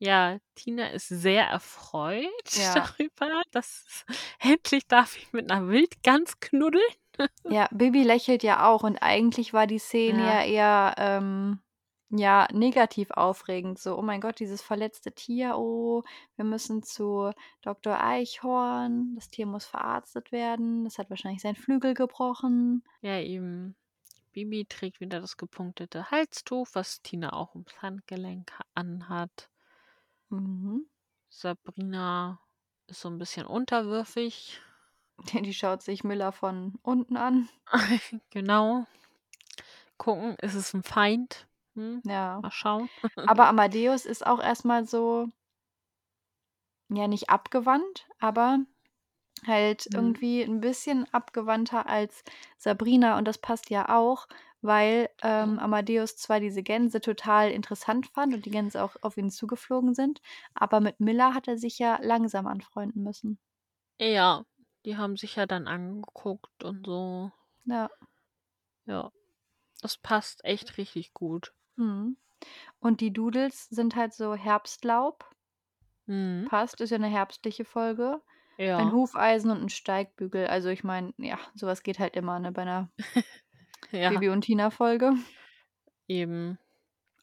[0.00, 2.92] Ja, Tina ist sehr erfreut Ja.
[2.98, 4.04] darüber, dass
[4.40, 6.82] endlich darf ich mit 'ner Wildgans knuddeln.
[7.48, 10.36] Ja, Bibi lächelt ja auch und eigentlich war die Szene Ja.
[10.40, 11.58] ja eher, ähm,
[12.12, 16.02] ja, negativ aufregend, so: „Oh mein Gott, dieses verletzte Tier, oh,
[16.36, 17.32] wir müssen zu
[17.62, 19.14] Doktor Eichhorn.
[19.16, 20.84] Das Tier muss verarztet werden.
[20.84, 23.74] Das hat wahrscheinlich seinen Flügel gebrochen.“ Ja, eben.
[24.32, 29.48] Bibi trägt wieder das gepunktete Halstuch, was Tina auch ums Handgelenk ha anhat.
[30.30, 30.86] Mhm.
[31.34, 32.40] Sabrina
[32.88, 34.60] ist so 'n bisschen unterwürfig.
[35.46, 37.48] Die schaut sich Miller von unten an.
[38.30, 38.86] Genau.
[40.00, 41.46] Gucken, ist es 'n Feind?
[41.76, 42.42] Hm, Ja.
[42.42, 42.88] mal schauen.
[43.26, 45.28] Aber Amadeus ist auch erst mal so
[46.90, 48.60] ja, nicht abgewandt, aber
[49.46, 50.12] halt Mhm.
[50.12, 52.24] irgendwie 'n bisschen abgewandter als
[52.58, 54.28] Sabrina und das passt ja auch,
[54.62, 59.30] weil, ähm, Amadeus zwar diese Gänse total interessant fand und die Gänse auch auf ihn
[59.30, 60.20] zugeflogen sind,
[60.54, 63.38] aber mit Miller hat er sich ja langsam anfreunden müssen.
[64.00, 64.44] Ja,
[64.84, 67.32] die haben sich ja dann angeguckt und so.
[67.66, 67.88] Ja.
[68.86, 69.12] Ja,
[69.82, 71.54] das passt echt richtig gut.
[71.82, 72.16] Mhm.
[72.80, 75.26] Und die Doodles sind halt so Herbstlaub.
[76.08, 76.50] Mhm.
[76.50, 78.20] Passt, ist ja 'ne herbstliche Folge.
[78.74, 78.92] Ein Ja.
[78.92, 80.46] Hufeisen und 'n Steigbügel.
[80.48, 82.90] Also, ich meine, ja, so was geht halt immer, ne, bei 'ner
[83.92, 84.10] Ja.
[84.10, 85.14] Bibi und Tina-Folge.
[86.08, 86.58] Eben.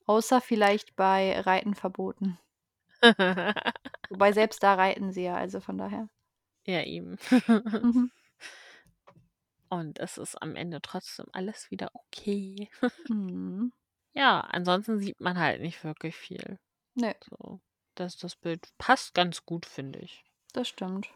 [0.07, 2.39] Außer vielleicht bei Reiten verboten.
[4.11, 6.09] Wobei selbst da reiten sie ja, also von daher.
[6.67, 7.17] Ja, eben.
[7.81, 8.09] Mhm.
[9.71, 12.69] Und es ist am Ende trotzdem alles wieder okay.
[13.09, 13.71] Mhm.
[14.19, 16.59] Ja, ansonsten sieht man halt nicht wirklich viel.
[16.93, 17.15] Ne.
[17.21, 17.61] So,
[17.95, 20.25] das das Bild passt ganz gut, finde ich.
[20.51, 21.09] Das stimmt.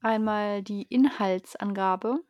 [0.00, 2.24] Einmal die Inhaltsangabe.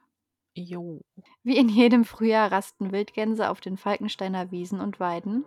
[0.52, 1.00] Jo.
[1.44, 5.44] Wie in jedem Frühjahr rasten Wildgänse auf den Falkensteiner Wiesen und Weiden.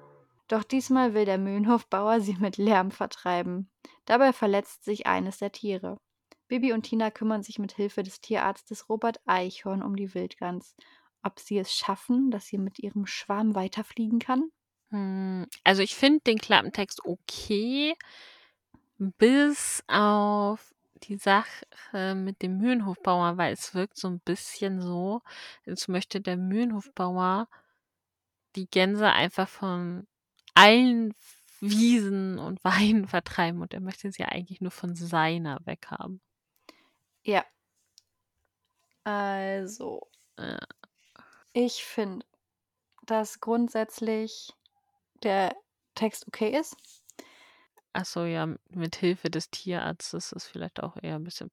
[0.47, 3.69] Doch diesmal will der Mühlenhofbauer sie mit Lärm vertreiben.
[4.05, 5.97] Dabei verletzt sich eines der Tiere.
[6.47, 10.73] Bibi und Tina kümmern sich mit Hilfe des Tierarztes Robert Eichhorn um die Wildgans.
[11.21, 14.49] Ob sie es schaffen, dass sie mit ihrem Schwarm weiterfliegen kann?
[14.91, 17.93] Hm, also, ich finde den Klappentext okay
[19.17, 20.73] bis auf
[21.03, 21.65] die Sache
[22.15, 25.21] mit dem Mühlenhofbauer, weil es wirkt so 'n bisschen so,
[25.65, 27.47] als möchte der Mühlenhofbauer
[28.55, 30.07] die Gänse einfach von
[30.55, 31.13] allen
[31.59, 36.19] Wiesen und Weiden vertreiben und er möchte sie eigentlich nur von seiner weghaben.
[37.25, 37.49] Ja.
[39.05, 40.59] Also Ja.
[41.53, 42.25] ich finde,
[43.07, 44.53] dass grundsätzlich
[45.23, 45.55] der
[45.95, 46.75] Text okay ist.
[47.95, 51.49] Ach so, ja, mit Hilfe des Tierarztes ist vielleicht auch eher 'n bisschen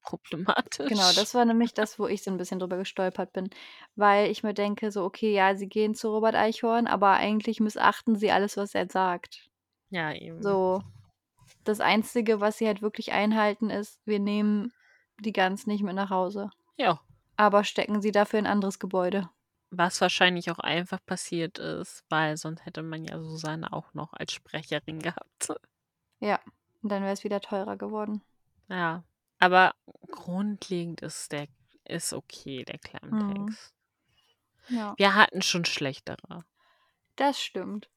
[0.87, 1.13] Genau, problematisch.
[1.13, 3.49] das war nämlich das, wo ich so 'n bisschen drüber gestolpert bin,
[3.95, 8.15] weil ich mir denke so: „Okay, ja, sie gehen zu Robert Eichhorn, aber eigentlich missachten
[8.15, 9.49] sie alles, was er sagt.“
[9.91, 10.47] Ja, eben.
[10.47, 10.83] So,
[11.65, 14.73] das Einzige, was sie halt wirklich einhalten, ist: „Wir nehmen
[15.19, 17.01] die Gans nicht mit nach Hause.“ Ja.
[17.37, 19.29] Aber stecken sie dafür in 'n anderes Gebäude.
[19.77, 24.33] Was wahrscheinlich auch einfach passiert ist, weil sonst hätte man ja Susanne auch noch als
[24.33, 25.53] Sprecherin gehabt.
[26.19, 26.39] Ja,
[26.81, 28.23] und dann wäre es wieder teurer geworden.
[28.69, 29.03] Ja,
[29.39, 29.75] aber
[30.11, 31.47] grundlegend ist der
[31.85, 32.79] ist okay, der Mhm.
[32.79, 33.73] Klappentext.
[34.69, 34.95] Ja.
[34.97, 36.43] Wir hatten schon schlechtere.
[37.17, 37.89] Das stimmt.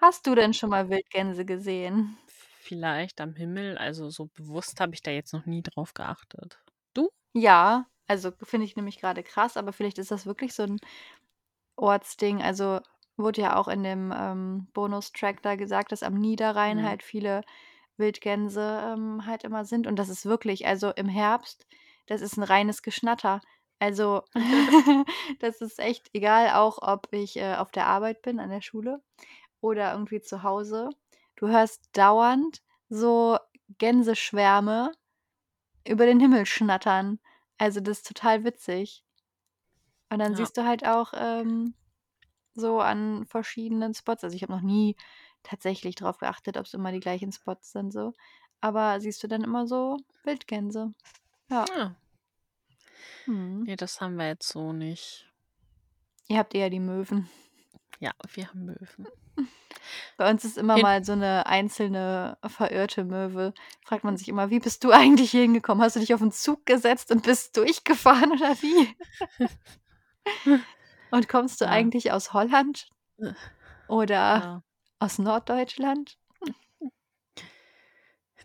[0.00, 2.18] Hast du denn schon mal Wildgänse gesehen?
[2.60, 6.58] Vielleicht am Himmel, also, so bewusst habe ich da jetzt noch nie drauf geachtet.
[6.94, 7.10] Du?
[7.34, 10.78] Ja, also, finde ich nämlich grade krass, aber vielleicht ist das wirklich so 'n
[11.76, 12.42] Ortsding.
[12.42, 12.80] Also,
[13.16, 16.84] wurde ja auch in dem, ähm, Bonustrack da gesagt, dass am Niederrhein Mhm.
[16.84, 17.42] halt viele
[17.98, 21.66] Wildgänse, ähm, halt immer sind und das ist wirklich also, im Herbst,
[22.06, 23.40] das ist 'n reines Geschnatter.
[23.80, 24.22] Also,
[25.40, 29.02] das ist echt egal, auch ob ich, äh, auf der Arbeit bin, an der Schule
[29.62, 30.90] oder irgendwie zu Hause.
[31.36, 33.38] Du hörst dauernd so
[33.78, 34.92] Gänseschwärme
[35.88, 37.20] über den Himmel schnattern.
[37.62, 39.04] Also, das ist total witzig.
[40.10, 40.38] Und dann Ja.
[40.38, 41.74] siehst du halt auch, ähm,
[42.54, 44.96] so an verschiedenen Spots also, ich habe noch nie
[45.44, 48.14] tatsächlich drauf geachtet, ob's immer die gleichen Spots sind so,
[48.60, 50.92] aber siehst du dann immer so Wildgänse.
[51.50, 51.64] Ja.
[51.76, 51.96] Ja.
[53.26, 53.62] Mhm.
[53.62, 55.30] Ne, das haben wir jetzt so nicht.
[56.26, 57.30] Ihr habt eher die Möwen.
[58.00, 59.06] Ja, wir haben Möwen.
[60.18, 63.52] Bei uns ist immer Hin mal so 'ne einzelne verirrte Möwe.
[63.84, 65.82] Fragt man sich immer: „Wie bist du eigentlich hier hingekommen?
[65.82, 68.94] Hast du dich auf 'n Zug gesetzt und bist durchgefahren oder wie?“
[71.12, 71.68] Und kommst du Ja.
[71.68, 72.88] eigentlich aus Holland?
[73.88, 74.62] Oder Ja.
[75.00, 76.16] aus Norddeutschland?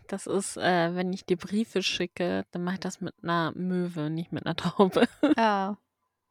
[0.08, 4.08] Das ist, äh wenn ich dir Briefe schicke, dann mache ich das mit 'ner Möwe,
[4.08, 5.06] nicht mit 'ner Taube.
[5.36, 5.76] Ah.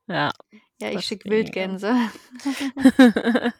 [0.10, 0.32] Ja,
[0.82, 1.30] Ja, ich schicke.
[1.30, 1.96] Wildgänse.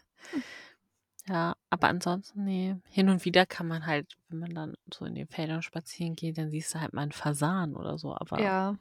[1.30, 1.56] Ja.
[1.70, 2.76] Aber ansonsten, nee.
[2.90, 6.38] Hin und wieder kann man halt, wenn man dann so in den Feldern spazieren geht,
[6.38, 8.16] dann siehst du halt mal einen Fasan oder so.
[8.16, 8.78] Aber Ja.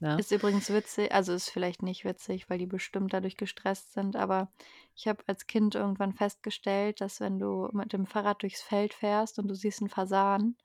[0.00, 0.16] ja.
[0.16, 4.50] Ist übrigens witzig, also ist vielleicht nicht witzig, weil die bestimmt dadurch gestresst sind, aber
[4.94, 9.38] ich habe als Kind irgendwann festgestellt, dass wenn du mit dem Fahrrad durchs Feld fährst
[9.38, 10.56] und du siehst einen Fasan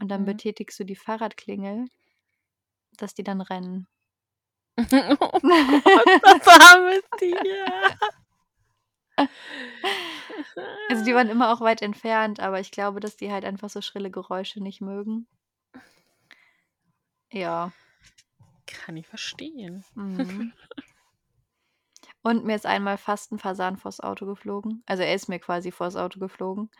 [0.00, 0.26] und dann Mhm.
[0.26, 1.84] betätigst du die Fahrradklingel,
[2.96, 3.86] dass die dann rennen.
[4.78, 7.66] oh Gott, das arme Tier.
[10.88, 13.80] Also die waren immer auch weit entfernt, aber ich glaube, dass die halt einfach so
[13.80, 15.26] schrille Geräusche nicht mögen.
[17.32, 17.72] Ja.
[18.66, 19.84] Kann ich verstehen.
[19.94, 20.52] Mhm.
[22.22, 24.82] Und mir ist einmal fast ein Fasan vors Auto geflogen.
[24.86, 26.70] Also er ist mir quasi vors Auto geflogen.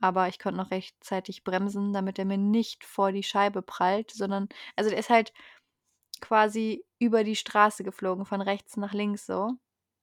[0.00, 4.48] Aber ich konnte noch rechtzeitig bremsen, damit er mir nicht vor die Scheibe prallt, sondern,
[4.76, 5.32] also der ist halt
[6.20, 9.52] quasi über die Straße geflogen, von rechts nach links so.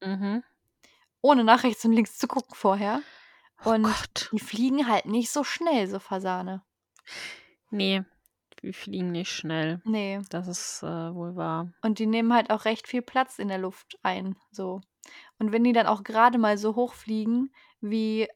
[0.01, 0.43] Mhm.
[1.21, 3.01] Ohne nach rechts und links zu gucken vorher.
[3.65, 4.29] Oh Und Gott.
[4.31, 6.63] die fliegen halt nicht so schnell, so Fasane.
[7.71, 8.03] Nee,
[8.61, 9.81] wir fliegen nicht schnell.
[9.85, 10.19] Nee.
[10.29, 11.71] Das ist äh, wohl wahr.
[11.81, 14.81] Und die nehmen halt auch recht viel Platz in der Luft ein, so.
[15.37, 17.51] Und wenn die dann auch gerade mal so hoch fliegen
[17.81, 18.27] wie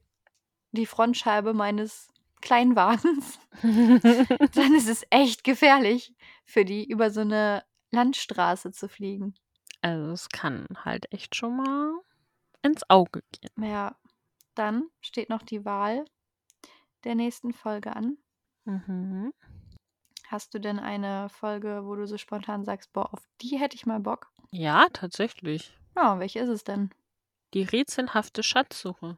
[0.71, 2.09] die Frontscheibe meines
[2.41, 6.13] Kleinwagens, dann ist es echt gefährlich
[6.45, 9.35] für die, über so eine Landstraße zu fliegen.
[9.81, 11.93] Also es kann halt echt schon mal
[12.63, 13.69] ins Auge gehen.
[13.69, 13.95] Ja,
[14.55, 16.05] dann steht noch die Wahl
[17.03, 18.17] der nächsten Folge an.
[18.65, 19.33] Mhm.
[20.27, 23.85] Hast du denn eine Folge, wo du so spontan sagst, boah, auf die hätte ich
[23.85, 24.31] mal Bock?
[24.51, 25.77] Ja, tatsächlich.
[25.95, 26.89] Ja, welche ist es denn?
[27.53, 29.17] Die rätselhafte Schatzsuche.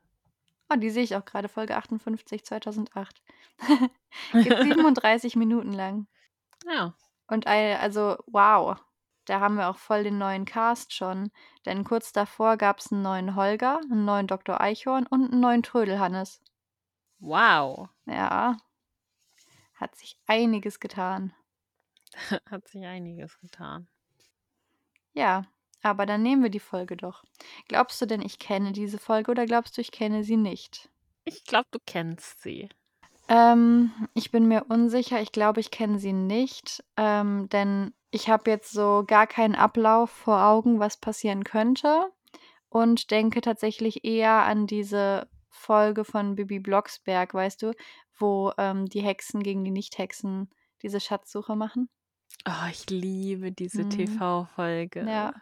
[0.70, 3.22] Oh, die sehe ich auch gerade, Folge 58, 2008.
[4.34, 6.08] Geht 37 Minuten lang.
[6.70, 6.96] Ja.
[7.28, 8.78] Und ein, also, wow,
[9.26, 11.32] da haben wir auch voll den neuen Cast schon.
[11.66, 14.62] Denn kurz davor gab es einen neuen Holger, einen neuen Dr.
[14.62, 16.42] Eichhorn und einen neuen Trödelhannes.
[17.20, 17.90] Wow.
[18.06, 18.58] Ja,
[19.76, 21.34] hat sich einiges getan.
[22.50, 23.90] Hat sich einiges getan.
[25.14, 25.46] Ja,
[25.82, 27.26] aber dann nehmen wir die Folge doch.
[27.68, 30.90] Glaubst du denn, ich kenne diese Folge oder glaubst du, ich kenne sie nicht?
[31.26, 32.70] Ich glaube, du kennst sie.
[33.28, 35.22] Ähm, ich bin mir unsicher.
[35.22, 40.10] Ich glaube, ich kenne sie nicht, ähm, denn ich habe jetzt so gar keinen Ablauf
[40.10, 42.12] vor Augen, was passieren könnte
[42.70, 47.74] und denke tatsächlich eher an diese Folge von Bibi Blocksberg, weißt du,
[48.18, 50.50] wo ähm, die Hexen gegen die Nicht-Hexen
[50.82, 51.90] diese Schatzsuche machen.
[52.48, 53.90] Oh, ich liebe diese Mhm.
[53.90, 55.06] TV-Folge.
[55.10, 55.34] Ja.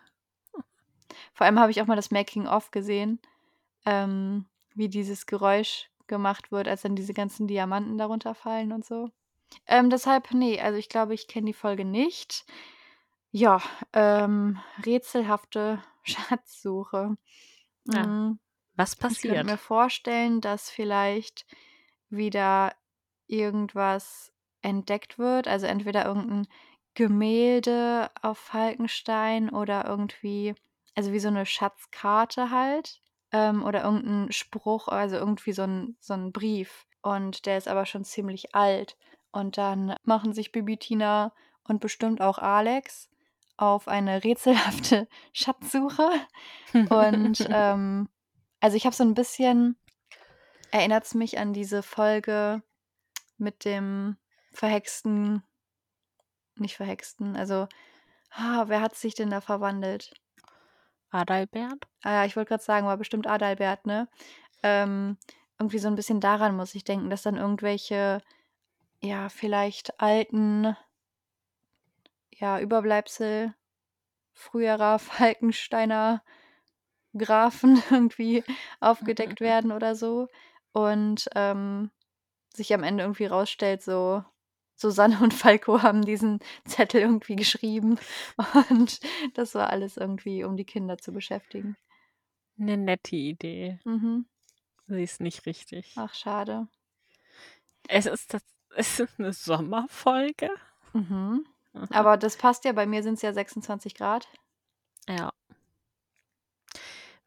[1.33, 3.19] Vor allem habe ich auch mal das Making-of gesehen,
[3.85, 9.09] ähm, wie dieses Geräusch gemacht wird, als dann diese ganzen Diamanten darunter fallen und so.
[9.65, 12.45] Ähm, deshalb, nee, also ich glaube, ich kenne die Folge nicht.
[13.31, 13.61] Ja,
[13.93, 17.17] ähm, rätselhafte Schatzsuche.
[17.85, 18.07] Ja.
[18.07, 18.39] Mm,
[18.75, 21.45] Was Ich könnte mir vorstellen, dass vielleicht
[22.09, 22.75] wieder
[23.27, 24.31] irgendwas
[24.61, 25.47] entdeckt wird.
[25.47, 26.47] Also entweder irgendein
[26.93, 30.53] Gemälde auf Falkenstein oder irgendwie,
[30.95, 33.01] also wie so eine Schatzkarte halt.
[33.31, 36.85] Ähm, oder irgendein Spruch, also irgendwie so ein, so ein Brief.
[37.01, 38.95] Und der ist aber schon ziemlich alt.
[39.33, 41.33] Und dann machen sich Bibi Tina
[41.65, 43.09] und bestimmt auch Alex
[43.57, 46.09] auf eine rätselhafte Schatzsuche.
[46.73, 48.07] Und ähm,
[48.61, 49.75] also ich habe so ein bisschen,
[50.71, 52.63] erinnert es mich an diese Folge
[53.37, 54.15] mit dem
[54.53, 55.43] verhexten,
[56.55, 57.67] nicht verhexten, also,
[58.31, 60.13] ah, wer hat sich denn da verwandelt?
[61.09, 61.87] Adalbert?
[62.03, 64.07] Ah ja, ich wollte gerade sagen, war bestimmt Adalbert, ne?
[64.63, 65.17] Ähm,
[65.59, 68.21] irgendwie so ein bisschen daran muss ich denken, dass dann irgendwelche,
[69.03, 70.75] ja, vielleicht alten,
[72.31, 73.53] ja, Überbleibsel
[74.33, 76.23] früherer Falkensteiner
[77.15, 78.43] Grafen irgendwie
[78.79, 80.29] aufgedeckt werden oder so.
[80.71, 81.91] Und ähm,
[82.53, 84.23] sich am Ende irgendwie rausstellt, so
[84.75, 87.99] Susanne und Falco haben diesen Zettel irgendwie geschrieben.
[88.69, 88.99] Und
[89.35, 91.77] das war alles irgendwie, um die Kinder zu beschäftigen.
[92.57, 93.79] Eine nette Idee.
[93.83, 94.25] Mhm.
[94.87, 95.93] Sie ist nicht richtig.
[95.95, 96.67] Ach, schade.
[97.87, 98.35] Es ist,
[98.75, 100.49] es ist eine Sommerfolge.
[100.93, 101.45] Mhm.
[101.73, 101.87] Mhm.
[101.91, 104.27] Aber das passt ja, bei mir sind es ja 26 Grad.
[105.07, 105.31] Ja.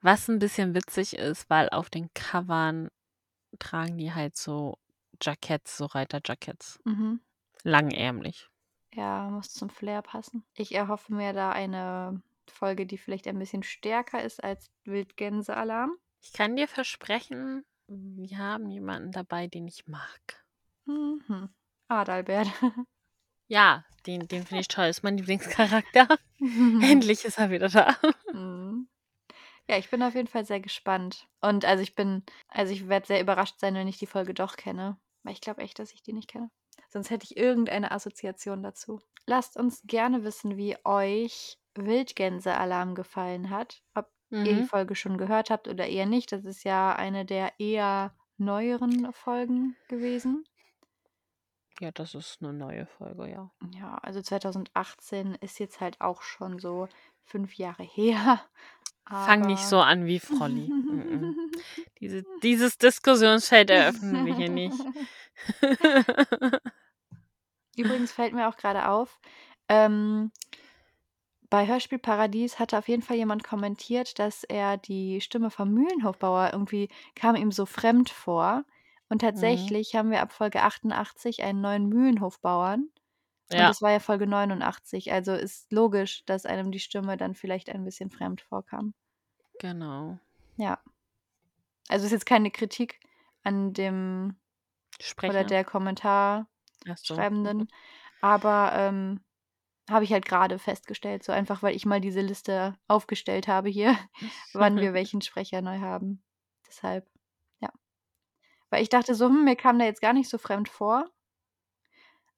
[0.01, 2.89] Was ein bisschen witzig ist, weil auf den Covern
[3.59, 4.79] tragen die halt so
[5.21, 6.79] Jackets, so Reiterjackets.
[6.85, 7.21] Mhm.
[7.63, 8.49] Langärmlich.
[8.95, 10.45] Ja, muss zum Flair passen.
[10.55, 15.97] Ich erhoffe mir da eine Folge, die vielleicht ein bisschen stärker ist als Wildgänsealarm.
[16.23, 20.46] Ich kann dir versprechen, wir haben jemanden dabei, den ich mag.
[20.87, 21.49] Mhm.
[21.89, 22.49] Adalbert.
[23.49, 24.87] Ja, den, den finde ich toll.
[24.87, 26.09] Ist mein Lieblingscharakter.
[26.41, 27.95] Endlich ist er wieder da.
[28.33, 28.89] Mhm.
[29.69, 31.29] Ja, ich bin auf jeden Fall sehr gespannt.
[31.41, 34.57] Und also ich bin, also ich werde sehr überrascht sein, wenn ich die Folge doch
[34.57, 34.99] kenne.
[35.23, 36.51] Weil ich glaube echt, dass ich die nicht kenne.
[36.89, 39.01] Sonst hätte ich irgendeine Assoziation dazu.
[39.27, 43.81] Lasst uns gerne wissen, wie euch Wildgänse-Alarm gefallen hat.
[43.95, 44.67] Ob ihr die Mhm.
[44.67, 46.33] Folge schon gehört habt oder eher nicht.
[46.33, 50.45] Das ist ja eine der eher neueren Folgen gewesen.
[51.81, 53.51] Ja, das ist eine neue Folge, ja.
[53.79, 56.89] Ja, also 2018 ist jetzt halt auch schon so
[57.25, 58.41] fünf Jahre her.
[59.09, 60.69] Fang nicht so an wie Frolli.
[62.01, 64.77] Diese, dieses Diskussionsfeld eröffnen wir hier nicht.
[67.77, 69.19] Übrigens fällt mir auch gerade auf,
[69.69, 70.31] ähm,
[71.49, 76.89] bei Hörspielparadies hatte auf jeden Fall jemand kommentiert, dass er die Stimme vom Mühlenhofbauer irgendwie
[77.15, 78.65] kam ihm so fremd vor.
[79.09, 79.27] Und Mhm.
[79.27, 82.91] tatsächlich haben wir ab Folge 88 einen neuen Mühlenhofbauern.
[83.49, 85.13] Und Ja, das war ja Folge 89.
[85.13, 88.95] Also ist logisch, dass einem die Stimme dann vielleicht ein bisschen fremd vorkam.
[89.61, 90.19] genau.
[90.57, 90.79] Ja.
[91.89, 92.99] Also ist jetzt keine Kritik
[93.45, 94.37] an dem
[94.99, 95.45] oder Sprecher.
[95.45, 96.49] der Kommentar
[96.89, 97.15] Ach so.
[97.15, 97.69] Schreibenden.
[98.21, 99.21] Aber ähm,
[99.89, 103.97] habe ich halt gerade festgestellt, so einfach, weil ich mal diese Liste aufgestellt habe hier,
[104.53, 106.25] wann wir welchen Sprecher neu haben.
[106.67, 107.07] Deshalb.
[108.71, 111.11] Weil ich dachte so, hm, mir kam der jetzt gar nicht so fremd vor.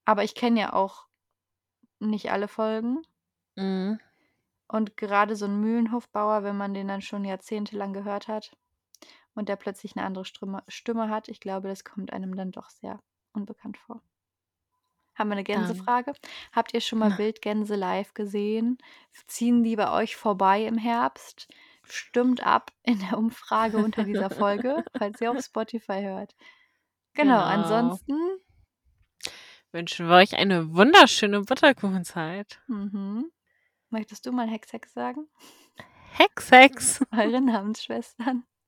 [0.05, 1.07] Aber ich kenne ja auch
[2.01, 3.03] nicht alle Folgen.
[3.57, 3.99] Mhm.
[4.69, 8.57] Und gerade so ein Mühlenhofbauer, wenn man den dann schon jahrzehntelang gehört hat
[9.35, 12.69] und der plötzlich eine andere Stimme, Stimme hat, ich glaube, das kommt einem dann doch
[12.71, 13.01] sehr
[13.33, 14.03] unbekannt vor.
[15.15, 15.67] Haben wir eine Dann.
[15.67, 16.13] Gänsefrage?
[16.53, 17.19] Habt ihr schon mal.
[17.19, 18.79] Wildgänse live gesehen?
[19.27, 21.49] Ziehen die bei euch vorbei im Herbst?
[21.91, 26.35] Stimmt ab in der Umfrage unter dieser Folge, falls ihr auf Spotify hört.
[27.15, 27.45] Genau, Genau.
[27.45, 28.15] ansonsten
[29.73, 32.61] Wünschen wir euch eine wunderschöne Butterkuchenzeit.
[32.69, 33.31] mhm.
[33.91, 35.29] möchtest du mal Hex Hex sagen?
[36.13, 37.01] Hex, Hex.
[37.13, 38.45] Eure Namensschwestern.